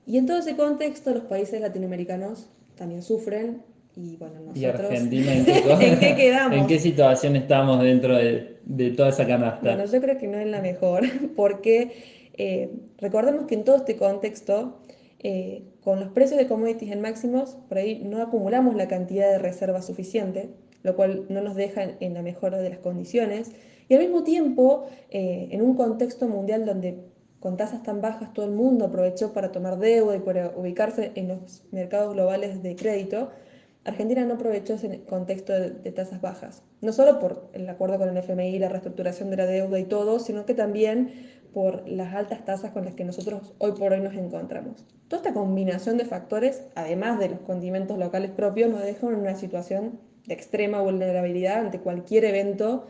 Y 0.06 0.20
en 0.20 0.28
todo 0.28 0.38
ese 0.38 0.56
contexto, 0.56 1.16
los 1.16 1.24
países 1.24 1.60
latinoamericanos 1.62 2.48
también 2.76 3.02
sufren 3.02 3.64
y 3.98 4.16
bueno, 4.18 4.36
Y 4.54 4.62
nosotros... 4.62 4.92
Argentina, 4.92 5.34
¿en 5.34 5.46
qué, 5.46 5.58
¿En 5.80 6.00
qué 6.00 6.16
quedamos? 6.16 6.58
¿En 6.58 6.68
qué 6.68 6.80
situación 6.80 7.36
estamos 7.36 7.82
dentro 7.82 8.16
de, 8.16 8.58
de 8.64 8.92
toda 8.92 9.10
esa 9.10 9.26
canasta? 9.26 9.62
Bueno, 9.62 9.86
yo 9.86 10.00
creo 10.00 10.18
que 10.18 10.28
no 10.28 10.38
es 10.38 10.48
la 10.48 10.62
mejor, 10.62 11.04
porque 11.36 11.92
eh, 12.38 12.70
recordemos 13.00 13.48
que 13.48 13.56
en 13.56 13.64
todo 13.64 13.78
este 13.78 13.96
contexto, 13.96 14.78
eh, 15.20 15.64
con 15.84 16.00
los 16.00 16.10
precios 16.10 16.40
de 16.40 16.48
commodities 16.48 16.92
en 16.92 17.02
máximos, 17.02 17.58
por 17.68 17.80
ahí 17.80 18.04
no 18.04 18.22
acumulamos 18.22 18.76
la 18.76 18.88
cantidad 18.88 19.32
de 19.32 19.40
reserva 19.40 19.82
suficiente, 19.82 20.50
lo 20.84 20.96
cual 20.96 21.26
no 21.30 21.42
nos 21.42 21.56
deja 21.56 21.84
en, 22.00 22.14
la 22.14 22.22
mejor 22.22 22.56
de 22.56 22.70
las 22.70 22.80
condiciones, 22.80 23.52
Y 23.90 23.96
al 23.96 24.02
mismo 24.02 24.24
tiempo, 24.24 24.86
eh, 25.10 25.48
en 25.52 25.62
un 25.62 25.76
contexto 25.76 26.28
mundial 26.28 26.66
donde 26.66 27.00
con 27.40 27.56
tasas 27.56 27.84
tan 27.84 28.02
bajas 28.02 28.34
todo 28.34 28.46
el 28.46 28.52
mundo 28.52 28.86
aprovechó 28.86 29.32
para 29.32 29.52
tomar 29.52 29.78
deuda 29.80 30.16
y 30.16 30.20
para 30.20 30.52
ubicarse 30.56 31.12
en 31.16 31.30
los 31.30 31.64
mercados 31.72 32.14
globales 32.14 32.62
de 32.62 32.76
crédito, 32.76 33.30
Argentina 33.88 34.26
no 34.26 34.34
aprovechó 34.34 34.74
ese 34.74 35.02
contexto 35.04 35.54
de, 35.54 35.92
tasas 35.92 36.20
bajas, 36.20 36.62
no 36.82 36.92
solo 36.92 37.20
por 37.20 37.50
el 37.54 37.70
acuerdo 37.70 37.98
con 37.98 38.10
el 38.10 38.18
FMI, 38.18 38.60
la 38.60 38.68
reestructuración 38.68 39.30
de 39.30 39.38
la 39.38 39.46
deuda 39.46 39.80
y 39.80 39.86
todo, 39.86 40.20
sino 40.20 40.46
que 40.46 40.54
también 40.54 41.14
por 41.54 41.88
las 41.88 42.14
altas 42.14 42.44
tasas 42.44 42.72
con 42.72 42.84
las 42.84 42.96
que 42.96 43.06
nosotros 43.06 43.54
hoy 43.60 43.72
por 43.72 43.94
hoy 43.94 44.02
nos 44.02 44.14
encontramos. 44.14 44.86
Toda 45.08 45.22
esta 45.22 45.34
combinación 45.34 45.98
de 45.98 46.04
factores, 46.04 46.66
además 46.76 47.18
de 47.18 47.30
los 47.30 47.40
condimentos 47.40 47.98
locales 47.98 48.32
propios, 48.32 48.70
nos 48.70 48.84
deja 48.84 49.08
en 49.08 49.16
una 49.16 49.36
situación 49.36 50.00
de 50.26 50.34
extrema 50.34 50.82
vulnerabilidad 50.82 51.60
ante 51.62 51.80
cualquier 51.80 52.26
evento 52.26 52.86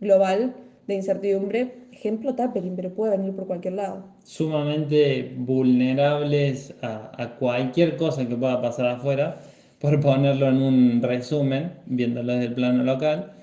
global 0.00 0.54
de 0.86 0.94
incertidumbre. 0.94 1.74
Ejemplo 1.90 2.36
tapering, 2.36 2.76
pero 2.76 2.94
puede 2.94 3.16
venir 3.16 3.34
por 3.34 3.48
cualquier 3.48 3.74
lado. 3.74 4.04
Sumamente 4.22 5.34
vulnerables 5.38 6.72
a, 6.82 7.10
a 7.20 7.36
cualquier 7.36 7.96
cosa 7.96 8.28
que 8.28 8.36
pueda 8.36 8.62
pasar 8.62 8.86
afuera, 8.86 9.40
por 9.86 10.00
ponerlo 10.00 10.48
en 10.48 10.62
un 10.62 11.00
resumen, 11.00 11.74
viéndolo 11.86 12.32
desde 12.32 12.46
el 12.46 12.54
plano 12.54 12.82
local. 12.82 13.34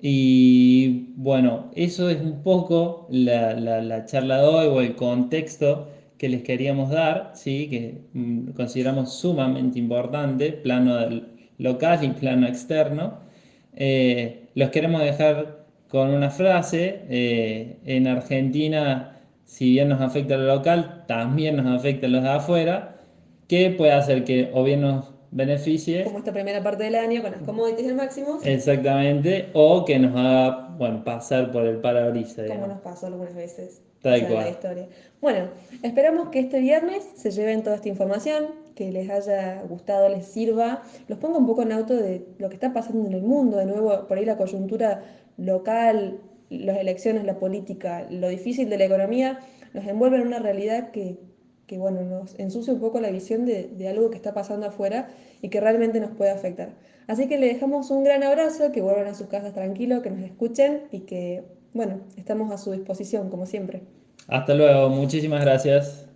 Y 0.00 1.12
bueno, 1.16 1.72
eso 1.74 2.08
es 2.08 2.20
un 2.20 2.44
poco 2.44 3.08
la, 3.10 3.54
la, 3.54 3.82
la, 3.82 4.04
charla 4.04 4.40
de 4.40 4.46
hoy 4.46 4.66
o 4.68 4.80
el 4.80 4.94
contexto 4.94 5.88
que 6.16 6.28
les 6.28 6.44
queríamos 6.44 6.90
dar, 6.90 7.32
¿sí? 7.34 7.68
que 7.68 8.02
mm, 8.12 8.50
consideramos 8.52 9.12
sumamente 9.12 9.80
importante, 9.80 10.52
plano 10.52 10.94
local 11.58 11.98
y 12.04 12.08
plano 12.10 12.46
externo. 12.46 13.18
Eh, 13.74 14.50
los 14.54 14.70
queremos 14.70 15.02
dejar 15.02 15.66
con 15.88 16.10
una 16.10 16.30
frase, 16.30 17.02
eh, 17.08 17.78
en 17.86 18.06
Argentina, 18.06 19.18
si 19.44 19.72
bien 19.72 19.88
nos 19.88 20.00
afecta 20.00 20.36
lo 20.36 20.46
local, 20.46 21.04
también 21.08 21.56
nos 21.56 21.66
afecta 21.66 22.06
los 22.06 22.22
de 22.22 22.28
afuera, 22.28 22.98
que 23.48 23.70
puede 23.70 23.92
hacer 23.92 24.22
que 24.22 24.50
o 24.54 24.62
bien 24.62 24.82
nos 24.82 25.17
beneficie. 25.30 26.04
Como 26.04 26.18
esta 26.18 26.32
primera 26.32 26.62
parte 26.62 26.84
del 26.84 26.94
año 26.94 27.22
con 27.22 27.32
las 27.32 27.42
commodities 27.42 27.88
al 27.88 27.96
máximo. 27.96 28.38
Exactamente, 28.44 29.50
o 29.52 29.84
que 29.84 29.98
nos 29.98 30.16
haga 30.16 30.68
bueno, 30.78 31.04
pasar 31.04 31.50
por 31.50 31.66
el 31.66 31.78
parabrisas. 31.78 32.50
Como 32.50 32.66
nos 32.66 32.80
pasó 32.80 33.06
algunas 33.06 33.34
veces. 33.34 33.82
Tal 34.02 34.28
cual. 34.28 34.44
La 34.44 34.50
historia. 34.50 34.88
Bueno, 35.20 35.48
esperamos 35.82 36.28
que 36.28 36.38
este 36.38 36.60
viernes 36.60 37.04
se 37.16 37.32
lleven 37.32 37.64
toda 37.64 37.76
esta 37.76 37.88
información, 37.88 38.46
que 38.76 38.92
les 38.92 39.10
haya 39.10 39.62
gustado, 39.62 40.08
les 40.08 40.24
sirva. 40.24 40.82
Los 41.08 41.18
ponga 41.18 41.38
un 41.38 41.46
poco 41.46 41.62
en 41.62 41.72
auto 41.72 41.96
de 41.96 42.24
lo 42.38 42.48
que 42.48 42.54
está 42.54 42.72
pasando 42.72 43.08
en 43.08 43.14
el 43.14 43.22
mundo, 43.22 43.56
de 43.56 43.66
nuevo, 43.66 44.06
por 44.06 44.18
ahí 44.18 44.24
la 44.24 44.36
coyuntura 44.36 45.02
local, 45.36 46.20
las 46.48 46.78
elecciones, 46.78 47.24
la 47.24 47.38
política, 47.38 48.06
lo 48.08 48.28
difícil 48.28 48.70
de 48.70 48.78
la 48.78 48.84
economía, 48.84 49.40
nos 49.74 49.84
envuelve 49.86 50.18
en 50.18 50.26
una 50.26 50.38
realidad 50.38 50.92
que, 50.92 51.18
que 51.68 51.78
bueno, 51.78 52.02
nos 52.02 52.36
ensucia 52.40 52.72
un 52.72 52.80
poco 52.80 52.98
la 52.98 53.10
visión 53.10 53.46
de, 53.46 53.68
de, 53.68 53.88
algo 53.88 54.10
que 54.10 54.16
está 54.16 54.34
pasando 54.34 54.66
afuera 54.66 55.10
y 55.42 55.50
que 55.50 55.60
realmente 55.60 56.00
nos 56.00 56.10
puede 56.10 56.30
afectar. 56.30 56.70
Así 57.06 57.28
que 57.28 57.38
le 57.38 57.46
dejamos 57.46 57.90
un 57.90 58.02
gran 58.02 58.24
abrazo, 58.24 58.72
que 58.72 58.80
vuelvan 58.80 59.06
a 59.06 59.14
sus 59.14 59.28
casas 59.28 59.52
tranquilos, 59.52 60.02
que 60.02 60.10
nos 60.10 60.22
escuchen 60.22 60.84
y 60.90 61.00
que, 61.00 61.44
bueno, 61.74 62.00
estamos 62.16 62.50
a 62.50 62.58
su 62.58 62.72
disposición, 62.72 63.28
como 63.28 63.46
siempre. 63.46 63.82
Hasta 64.26 64.54
luego, 64.54 64.88
muchísimas 64.88 65.42
gracias. 65.42 66.07